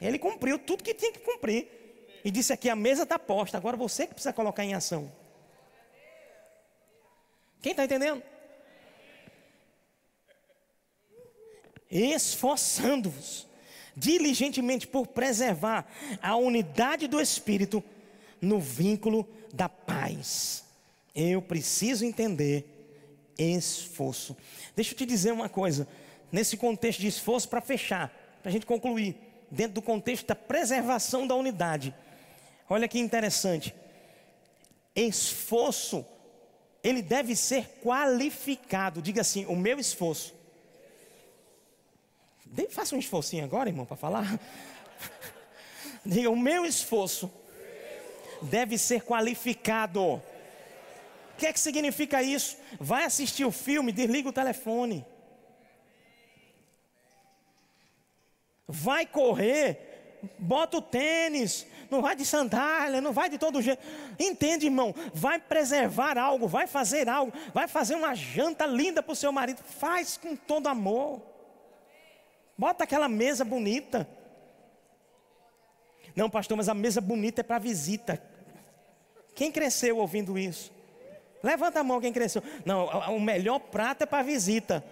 Ele 0.00 0.18
cumpriu 0.18 0.58
tudo 0.58 0.82
que 0.82 0.92
tinha 0.92 1.12
que 1.12 1.20
cumprir, 1.20 1.68
e 2.24 2.30
disse 2.30 2.52
aqui: 2.52 2.68
a 2.68 2.74
mesa 2.74 3.04
está 3.04 3.18
posta, 3.18 3.56
agora 3.56 3.76
você 3.76 4.08
que 4.08 4.14
precisa 4.14 4.32
colocar 4.32 4.64
em 4.64 4.74
ação. 4.74 5.10
Quem 7.64 7.70
está 7.70 7.86
entendendo? 7.86 8.22
Esforçando-vos 11.90 13.46
diligentemente 13.96 14.86
por 14.86 15.06
preservar 15.06 15.86
a 16.20 16.36
unidade 16.36 17.08
do 17.08 17.18
Espírito 17.18 17.82
no 18.38 18.60
vínculo 18.60 19.26
da 19.50 19.66
paz. 19.66 20.62
Eu 21.14 21.40
preciso 21.40 22.04
entender 22.04 22.66
esforço. 23.38 24.36
Deixa 24.76 24.92
eu 24.92 24.98
te 24.98 25.06
dizer 25.06 25.32
uma 25.32 25.48
coisa, 25.48 25.88
nesse 26.30 26.58
contexto 26.58 27.00
de 27.00 27.06
esforço, 27.06 27.48
para 27.48 27.62
fechar, 27.62 28.12
para 28.42 28.50
a 28.50 28.52
gente 28.52 28.66
concluir, 28.66 29.16
dentro 29.50 29.76
do 29.76 29.82
contexto 29.82 30.26
da 30.26 30.34
preservação 30.34 31.26
da 31.26 31.34
unidade. 31.34 31.94
Olha 32.68 32.86
que 32.86 32.98
interessante. 32.98 33.74
Esforço 34.94 36.04
ele 36.84 37.00
deve 37.00 37.34
ser 37.34 37.80
qualificado. 37.82 39.00
Diga 39.00 39.22
assim: 39.22 39.46
o 39.46 39.56
meu 39.56 39.80
esforço. 39.80 40.34
Faça 42.70 42.94
um 42.94 42.98
esforcinho 42.98 43.42
agora, 43.42 43.70
irmão, 43.70 43.86
para 43.86 43.96
falar. 43.96 44.38
Diga: 46.04 46.30
o 46.30 46.36
meu 46.36 46.66
esforço 46.66 47.32
deve 48.42 48.76
ser 48.76 49.02
qualificado. 49.02 50.02
O 50.02 50.22
que 51.38 51.46
é 51.46 51.52
que 51.52 51.58
significa 51.58 52.22
isso? 52.22 52.58
Vai 52.78 53.04
assistir 53.04 53.44
o 53.44 53.50
filme, 53.50 53.90
desliga 53.90 54.28
o 54.28 54.32
telefone. 54.32 55.04
Vai 58.68 59.06
correr, 59.06 59.93
bota 60.38 60.78
o 60.78 60.82
tênis, 60.82 61.66
não 61.90 62.02
vai 62.02 62.16
de 62.16 62.24
sandália, 62.24 63.00
não 63.00 63.12
vai 63.12 63.28
de 63.28 63.38
todo 63.38 63.62
jeito. 63.62 63.82
Entende, 64.18 64.66
irmão? 64.66 64.94
Vai 65.12 65.38
preservar 65.38 66.18
algo, 66.18 66.48
vai 66.48 66.66
fazer 66.66 67.08
algo, 67.08 67.32
vai 67.52 67.68
fazer 67.68 67.94
uma 67.94 68.14
janta 68.14 68.66
linda 68.66 69.02
para 69.02 69.12
o 69.12 69.16
seu 69.16 69.32
marido. 69.32 69.62
Faz 69.62 70.16
com 70.16 70.34
todo 70.34 70.68
amor. 70.68 71.22
Bota 72.56 72.84
aquela 72.84 73.08
mesa 73.08 73.44
bonita. 73.44 74.08
Não, 76.14 76.30
pastor, 76.30 76.56
mas 76.56 76.68
a 76.68 76.74
mesa 76.74 77.00
bonita 77.00 77.40
é 77.40 77.44
para 77.44 77.58
visita. 77.58 78.22
Quem 79.34 79.50
cresceu 79.50 79.98
ouvindo 79.98 80.38
isso? 80.38 80.72
Levanta 81.42 81.80
a 81.80 81.84
mão 81.84 82.00
quem 82.00 82.12
cresceu. 82.12 82.42
Não, 82.64 82.86
o 83.14 83.20
melhor 83.20 83.58
prato 83.58 84.02
é 84.02 84.06
para 84.06 84.22
visita. 84.22 84.84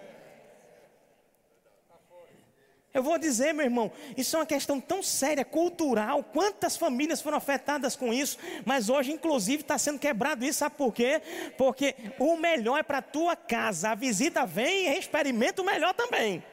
Eu 2.93 3.01
vou 3.01 3.17
dizer, 3.17 3.53
meu 3.53 3.65
irmão, 3.65 3.91
isso 4.15 4.35
é 4.35 4.39
uma 4.39 4.45
questão 4.45 4.79
tão 4.79 5.01
séria, 5.01 5.43
cultural. 5.43 6.23
Quantas 6.23 6.77
famílias 6.77 7.21
foram 7.21 7.37
afetadas 7.39 7.95
com 7.95 8.13
isso? 8.13 8.37
Mas 8.63 8.87
hoje, 8.87 9.11
inclusive, 9.11 9.63
está 9.63 9.79
sendo 9.79 9.97
quebrado 9.97 10.45
isso. 10.45 10.59
Sabe 10.59 10.75
por 10.75 10.93
quê? 10.93 11.19
Porque 11.57 11.95
o 12.19 12.37
melhor 12.37 12.77
é 12.77 12.83
para 12.83 13.01
tua 13.01 13.35
casa. 13.35 13.89
A 13.89 13.95
visita 13.95 14.45
vem 14.45 14.89
e 14.89 14.99
experimenta 14.99 15.63
o 15.63 15.65
melhor 15.65 15.95
também. 15.95 16.43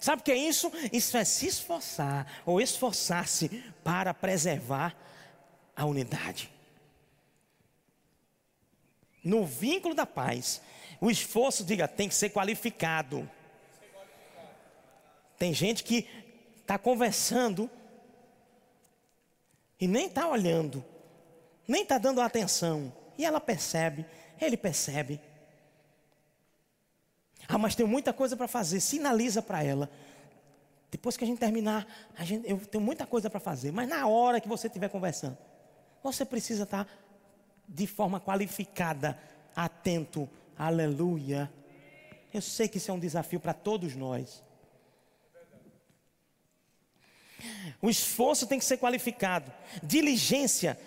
Sabe 0.00 0.22
o 0.22 0.24
que 0.24 0.32
é 0.32 0.36
isso? 0.36 0.72
Isso 0.92 1.16
é 1.16 1.24
se 1.24 1.46
esforçar 1.46 2.42
ou 2.44 2.60
esforçar-se 2.60 3.48
para 3.84 4.12
preservar 4.12 4.96
a 5.76 5.84
unidade. 5.84 6.57
No 9.28 9.44
vínculo 9.44 9.94
da 9.94 10.06
paz, 10.06 10.62
o 10.98 11.10
esforço, 11.10 11.62
diga, 11.62 11.86
tem 11.86 12.08
que 12.08 12.14
ser 12.14 12.30
qualificado. 12.30 13.28
Tem 15.36 15.52
gente 15.52 15.84
que 15.84 16.08
está 16.62 16.78
conversando 16.78 17.70
e 19.78 19.86
nem 19.86 20.06
está 20.06 20.26
olhando, 20.26 20.82
nem 21.68 21.82
está 21.82 21.98
dando 21.98 22.22
atenção. 22.22 22.90
E 23.18 23.24
ela 23.26 23.38
percebe, 23.38 24.06
ele 24.40 24.56
percebe. 24.56 25.20
Ah, 27.46 27.58
mas 27.58 27.74
tem 27.74 27.84
muita 27.84 28.14
coisa 28.14 28.34
para 28.34 28.48
fazer. 28.48 28.80
Sinaliza 28.80 29.42
para 29.42 29.62
ela. 29.62 29.90
Depois 30.90 31.18
que 31.18 31.24
a 31.24 31.26
gente 31.26 31.38
terminar, 31.38 31.86
a 32.16 32.24
gente, 32.24 32.48
eu 32.48 32.56
tenho 32.60 32.82
muita 32.82 33.06
coisa 33.06 33.28
para 33.28 33.40
fazer. 33.40 33.72
Mas 33.72 33.86
na 33.90 34.06
hora 34.06 34.40
que 34.40 34.48
você 34.48 34.68
estiver 34.68 34.88
conversando, 34.88 35.36
você 36.02 36.24
precisa 36.24 36.62
estar 36.62 36.86
tá 36.86 36.90
de 37.68 37.86
forma 37.86 38.18
qualificada, 38.18 39.18
atento. 39.54 40.28
Aleluia. 40.58 41.52
Eu 42.32 42.40
sei 42.40 42.68
que 42.68 42.78
isso 42.78 42.90
é 42.90 42.94
um 42.94 42.98
desafio 42.98 43.38
para 43.38 43.52
todos 43.52 43.94
nós. 43.94 44.42
O 47.80 47.88
esforço 47.88 48.46
tem 48.46 48.58
que 48.58 48.64
ser 48.64 48.78
qualificado. 48.78 49.52
Diligência 49.82 50.78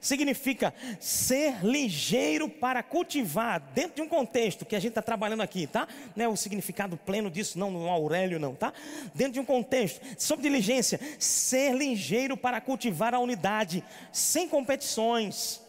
significa 0.00 0.72
ser 0.98 1.62
ligeiro 1.62 2.48
para 2.48 2.82
cultivar, 2.82 3.60
dentro 3.74 3.96
de 3.96 4.02
um 4.02 4.08
contexto 4.08 4.64
que 4.64 4.74
a 4.74 4.80
gente 4.80 4.92
está 4.92 5.02
trabalhando 5.02 5.42
aqui, 5.42 5.66
tá? 5.66 5.86
Não 6.16 6.24
é 6.24 6.28
o 6.28 6.36
significado 6.36 6.96
pleno 6.96 7.30
disso, 7.30 7.58
não, 7.58 7.70
no 7.70 7.88
Aurélio, 7.88 8.40
não, 8.40 8.54
tá? 8.54 8.72
Dentro 9.14 9.34
de 9.34 9.40
um 9.40 9.44
contexto, 9.44 10.00
sobre 10.18 10.44
diligência, 10.44 10.98
ser 11.18 11.74
ligeiro 11.74 12.36
para 12.36 12.60
cultivar 12.60 13.14
a 13.14 13.18
unidade, 13.18 13.84
sem 14.10 14.48
competições. 14.48 15.60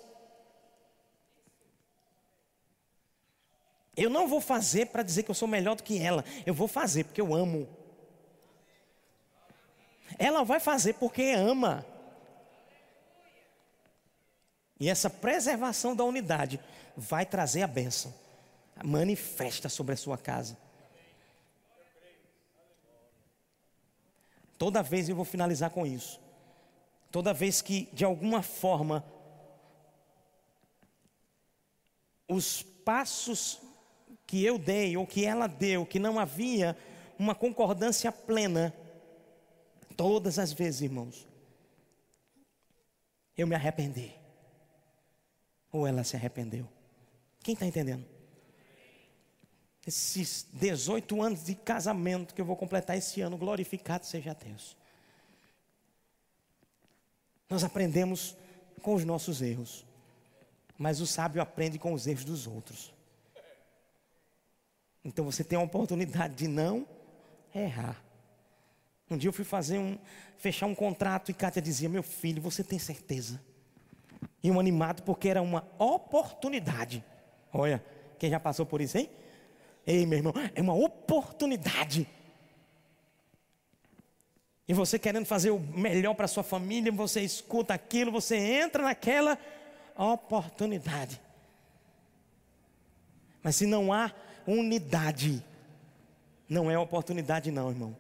Eu 4.02 4.10
não 4.10 4.28
vou 4.28 4.42
fazer 4.42 4.88
para 4.88 5.04
dizer 5.04 5.22
que 5.22 5.30
eu 5.30 5.36
sou 5.36 5.48
melhor 5.48 5.76
do 5.76 5.84
que 5.84 6.02
ela, 6.02 6.26
eu 6.44 6.56
vou 6.56 6.68
fazer 6.68 7.04
porque 7.04 7.22
eu 7.22 7.36
amo. 7.36 7.70
Ela 10.18 10.44
vai 10.44 10.60
fazer 10.60 10.94
porque 10.94 11.22
ama. 11.38 11.86
E 14.80 14.90
essa 14.90 15.08
preservação 15.08 15.96
da 15.96 16.04
unidade 16.04 16.60
vai 16.98 17.28
trazer 17.28 17.62
a 17.62 17.68
bênção. 17.68 18.12
Manifesta 18.84 19.70
sobre 19.70 19.94
a 19.94 19.98
sua 19.98 20.18
casa. 20.18 20.58
Toda 24.58 24.82
vez 24.82 25.10
eu 25.10 25.16
vou 25.16 25.26
finalizar 25.26 25.70
com 25.70 25.86
isso. 25.86 26.20
Toda 27.12 27.36
vez 27.36 27.62
que 27.62 27.88
de 27.94 28.04
alguma 28.04 28.42
forma 28.42 29.06
os 32.28 32.64
passos 32.64 33.62
que 34.32 34.46
eu 34.46 34.58
dei 34.58 34.96
ou 34.96 35.06
que 35.06 35.26
ela 35.26 35.46
deu, 35.46 35.86
que 35.86 36.00
não 36.00 36.18
havia 36.18 36.78
uma 37.20 37.36
concordância 37.36 38.14
plena, 38.14 38.74
todas 39.98 40.40
as 40.40 40.54
vezes, 40.54 40.80
irmãos, 40.80 41.28
eu 43.38 43.46
me 43.46 43.54
arrependi. 43.54 44.14
Ou 45.70 45.86
ela 45.86 46.06
se 46.06 46.16
arrependeu? 46.16 46.66
Quem 47.44 47.56
está 47.56 47.66
entendendo? 47.66 48.06
Esses 49.86 50.48
18 50.54 51.22
anos 51.22 51.44
de 51.44 51.54
casamento 51.54 52.34
que 52.34 52.40
eu 52.40 52.46
vou 52.46 52.56
completar 52.56 52.98
esse 52.98 53.20
ano, 53.20 53.38
glorificado 53.38 54.06
seja 54.06 54.34
Deus. 54.34 54.78
Nós 57.50 57.66
aprendemos 57.66 58.38
com 58.82 58.94
os 58.94 59.04
nossos 59.04 59.42
erros, 59.42 59.86
mas 60.78 61.02
o 61.02 61.06
sábio 61.06 61.42
aprende 61.42 61.78
com 61.78 61.92
os 61.92 62.08
erros 62.08 62.24
dos 62.24 62.48
outros. 62.48 62.94
Então 65.04 65.26
você 65.26 65.44
tem 65.44 65.58
a 65.58 65.62
oportunidade 65.62 66.36
de 66.36 66.48
não 66.48 66.88
errar. 67.54 68.02
Um 69.10 69.18
dia 69.18 69.28
eu 69.28 69.34
fui 69.34 69.44
fazer 69.44 69.78
um, 69.78 69.98
fechar 70.38 70.68
um 70.68 70.76
contrato 70.76 71.32
e 71.32 71.34
Kátia 71.34 71.62
dizia: 71.62 71.90
Meu 71.90 72.04
filho, 72.04 72.42
você 72.42 72.64
tem 72.64 72.80
certeza? 72.80 73.42
E 74.44 74.50
um 74.50 74.60
animado 74.60 75.04
porque 75.04 75.28
era 75.28 75.42
uma 75.42 75.68
oportunidade. 75.78 77.04
Olha, 77.52 77.84
quem 78.18 78.30
já 78.30 78.40
passou 78.40 78.66
por 78.66 78.80
isso, 78.80 78.98
hein? 78.98 79.10
Ei, 79.86 80.06
meu 80.06 80.20
irmão, 80.20 80.34
é 80.56 80.62
uma 80.62 80.74
oportunidade. 80.74 82.08
E 84.68 84.74
você 84.74 84.98
querendo 84.98 85.26
fazer 85.26 85.50
o 85.50 85.60
melhor 85.60 86.14
para 86.14 86.28
sua 86.28 86.44
família, 86.44 86.92
você 86.92 87.22
escuta 87.22 87.74
aquilo, 87.74 88.12
você 88.12 88.38
entra 88.38 88.84
naquela 88.84 89.38
oportunidade. 89.98 91.20
Mas 93.44 93.56
se 93.56 93.66
não 93.66 93.92
há 93.92 94.14
unidade, 94.48 95.44
não 96.48 96.70
é 96.70 96.78
oportunidade, 96.78 97.52
não, 97.52 97.70
irmão. 97.70 97.96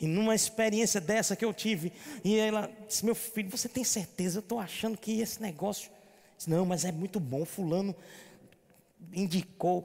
E 0.00 0.06
numa 0.06 0.34
experiência 0.34 1.00
dessa 1.00 1.34
que 1.34 1.44
eu 1.44 1.54
tive, 1.54 1.92
e 2.22 2.36
ela 2.38 2.70
disse: 2.86 3.04
Meu 3.04 3.14
filho, 3.14 3.50
você 3.50 3.68
tem 3.68 3.82
certeza? 3.82 4.38
Eu 4.38 4.40
estou 4.40 4.58
achando 4.58 4.98
que 4.98 5.20
esse 5.20 5.40
negócio. 5.40 5.90
Disse, 6.36 6.50
não, 6.50 6.66
mas 6.66 6.84
é 6.84 6.92
muito 6.92 7.18
bom. 7.18 7.44
Fulano 7.46 7.96
indicou, 9.12 9.84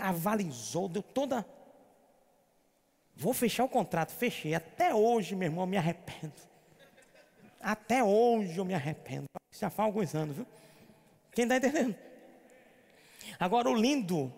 avalizou, 0.00 0.88
deu 0.88 1.02
toda. 1.02 1.46
Vou 3.14 3.32
fechar 3.32 3.64
o 3.64 3.68
contrato, 3.68 4.10
fechei. 4.10 4.54
Até 4.54 4.92
hoje, 4.92 5.36
meu 5.36 5.46
irmão, 5.46 5.62
eu 5.62 5.68
me 5.68 5.76
arrependo. 5.76 6.32
Até 7.60 8.02
hoje 8.02 8.58
eu 8.58 8.64
me 8.64 8.74
arrependo. 8.74 9.26
Já 9.52 9.70
faz 9.70 9.86
alguns 9.86 10.14
anos, 10.14 10.34
viu? 10.34 10.46
Quem 11.32 11.44
está 11.44 11.56
entendendo? 11.56 11.94
Agora, 13.38 13.68
o 13.68 13.74
lindo 13.74 14.32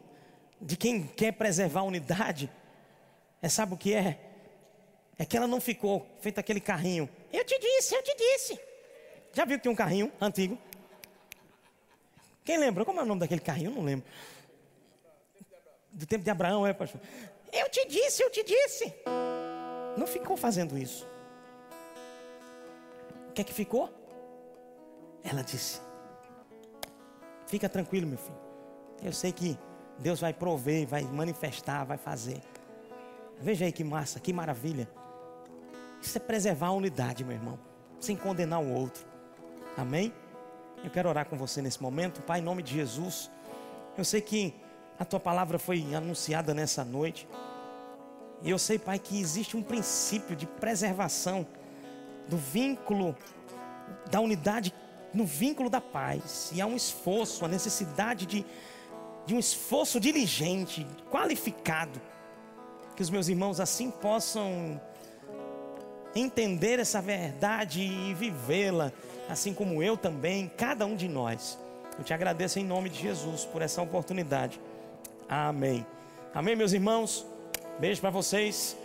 de 0.61 0.77
quem 0.77 1.07
quer 1.07 1.33
preservar 1.33 1.81
a 1.81 1.85
unidade 1.85 2.51
é 3.43 3.49
sabe 3.49 3.75
o 3.75 3.77
que 3.77 3.95
é? 3.95 4.19
É 5.19 5.25
que 5.25 5.37
ela 5.37 5.47
não 5.47 5.61
ficou 5.61 6.07
feito 6.21 6.39
aquele 6.39 6.61
carrinho. 6.61 7.09
Eu 7.33 7.45
te 7.45 7.59
disse, 7.59 7.95
eu 7.95 8.03
te 8.03 8.17
disse. 8.17 8.59
Já 9.33 9.45
viu 9.45 9.59
que 9.59 9.63
tem 9.63 9.73
um 9.73 9.77
carrinho 9.77 10.13
antigo? 10.21 10.59
Quem 12.45 12.59
lembra? 12.59 12.85
Como 12.85 13.01
é 13.01 13.03
o 13.03 13.07
nome 13.07 13.21
daquele 13.21 13.41
carrinho? 13.41 13.71
Eu 13.71 13.75
não 13.75 13.83
lembro. 13.83 14.07
Do 15.93 16.07
tempo 16.07 16.25
de 16.25 16.31
Abraão, 16.31 16.67
é, 16.67 16.73
pastor? 16.73 17.01
Eu 17.53 17.69
te 17.69 17.87
disse, 17.87 18.23
eu 18.23 18.31
te 18.31 18.43
disse. 18.43 18.93
Não 19.97 20.07
ficou 20.07 20.37
fazendo 20.37 20.77
isso. 20.77 21.07
O 23.29 23.33
que 23.33 23.41
é 23.41 23.45
que 23.45 23.55
ficou? 23.55 23.93
Ela 25.23 25.43
disse: 25.43 25.81
Fica 27.47 27.69
tranquilo, 27.69 28.07
meu 28.07 28.19
filho. 28.19 28.44
Eu 29.05 29.13
sei 29.13 29.31
que 29.31 29.59
Deus 29.99 30.21
vai 30.21 30.33
prover, 30.33 30.87
vai 30.87 31.03
manifestar, 31.03 31.85
vai 31.85 31.99
fazer. 31.99 32.41
Veja 33.39 33.67
aí 33.67 33.73
que 33.73 33.85
massa, 33.85 34.19
que 34.19 34.33
maravilha. 34.33 34.89
Isso 36.01 36.17
é 36.17 36.21
preservar 36.21 36.69
a 36.69 36.73
unidade, 36.73 37.23
meu 37.23 37.37
irmão, 37.37 37.59
sem 38.01 38.17
condenar 38.17 38.63
o 38.63 38.73
outro. 38.73 39.05
Amém? 39.77 40.13
Eu 40.83 40.91
quero 40.91 41.09
orar 41.09 41.27
com 41.27 41.37
você 41.37 41.61
nesse 41.61 41.83
momento, 41.83 42.23
Pai, 42.23 42.41
em 42.41 42.43
nome 42.43 42.63
de 42.63 42.73
Jesus. 42.73 43.31
Eu 43.97 44.05
sei 44.05 44.21
que 44.21 44.55
a 44.99 45.05
tua 45.05 45.21
palavra 45.21 45.59
foi 45.59 45.95
anunciada 45.95 46.55
nessa 46.55 46.85
noite. 46.85 47.29
E 48.43 48.51
eu 48.51 48.59
sei, 48.59 48.79
Pai, 48.79 48.99
que 48.99 49.21
existe 49.21 49.57
um 49.57 49.63
princípio 49.63 50.35
de 50.35 50.47
preservação 50.47 51.47
do 52.29 52.37
vínculo 52.37 53.15
da 54.11 54.21
unidade 54.21 54.75
no 55.13 55.25
vínculo 55.25 55.71
da 55.71 55.81
paz. 55.81 56.51
E 56.53 56.61
há 56.61 56.67
um 56.67 56.77
esforço, 56.77 57.45
a 57.45 57.49
necessidade 57.49 58.27
de, 58.27 58.45
de 59.27 59.35
um 59.35 59.39
esforço 59.39 59.99
diligente, 59.99 60.87
qualificado. 61.11 62.01
Que 62.97 63.03
os 63.03 63.11
meus 63.11 63.29
irmãos 63.29 63.61
assim 63.61 63.91
possam 63.91 64.81
entender 66.15 66.79
essa 66.79 67.01
verdade 67.01 67.83
e 67.83 68.15
vivê-la, 68.15 68.93
assim 69.29 69.53
como 69.53 69.83
eu 69.83 69.97
também, 69.97 70.51
cada 70.57 70.87
um 70.87 70.95
de 70.95 71.09
nós. 71.09 71.59
Eu 71.99 72.05
te 72.05 72.13
agradeço 72.13 72.59
em 72.59 72.65
nome 72.65 72.89
de 72.89 73.01
Jesus 73.01 73.45
por 73.45 73.63
essa 73.63 73.83
oportunidade. 73.83 74.61
Amém. 75.29 75.85
Amém, 76.35 76.57
meus 76.57 76.73
irmãos. 76.73 77.27
Beijo 77.79 78.01
para 78.01 78.11
vocês. 78.11 78.77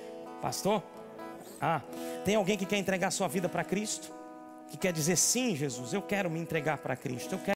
Pastor? 0.41 0.81
Ah, 1.59 1.81
tem 2.23 2.35
alguém 2.35 2.57
que 2.57 2.65
quer 2.65 2.77
entregar 2.77 3.11
sua 3.11 3.27
vida 3.27 3.49
para 3.49 3.63
Cristo? 3.63 4.11
Que 4.69 4.77
quer 4.77 4.93
dizer 4.93 5.17
sim, 5.17 5.55
Jesus, 5.55 5.93
eu 5.93 6.01
quero 6.01 6.29
me 6.29 6.39
entregar 6.39 6.77
para 6.77 6.95
Cristo. 6.95 7.33
Eu 7.33 7.39
quero 7.39 7.47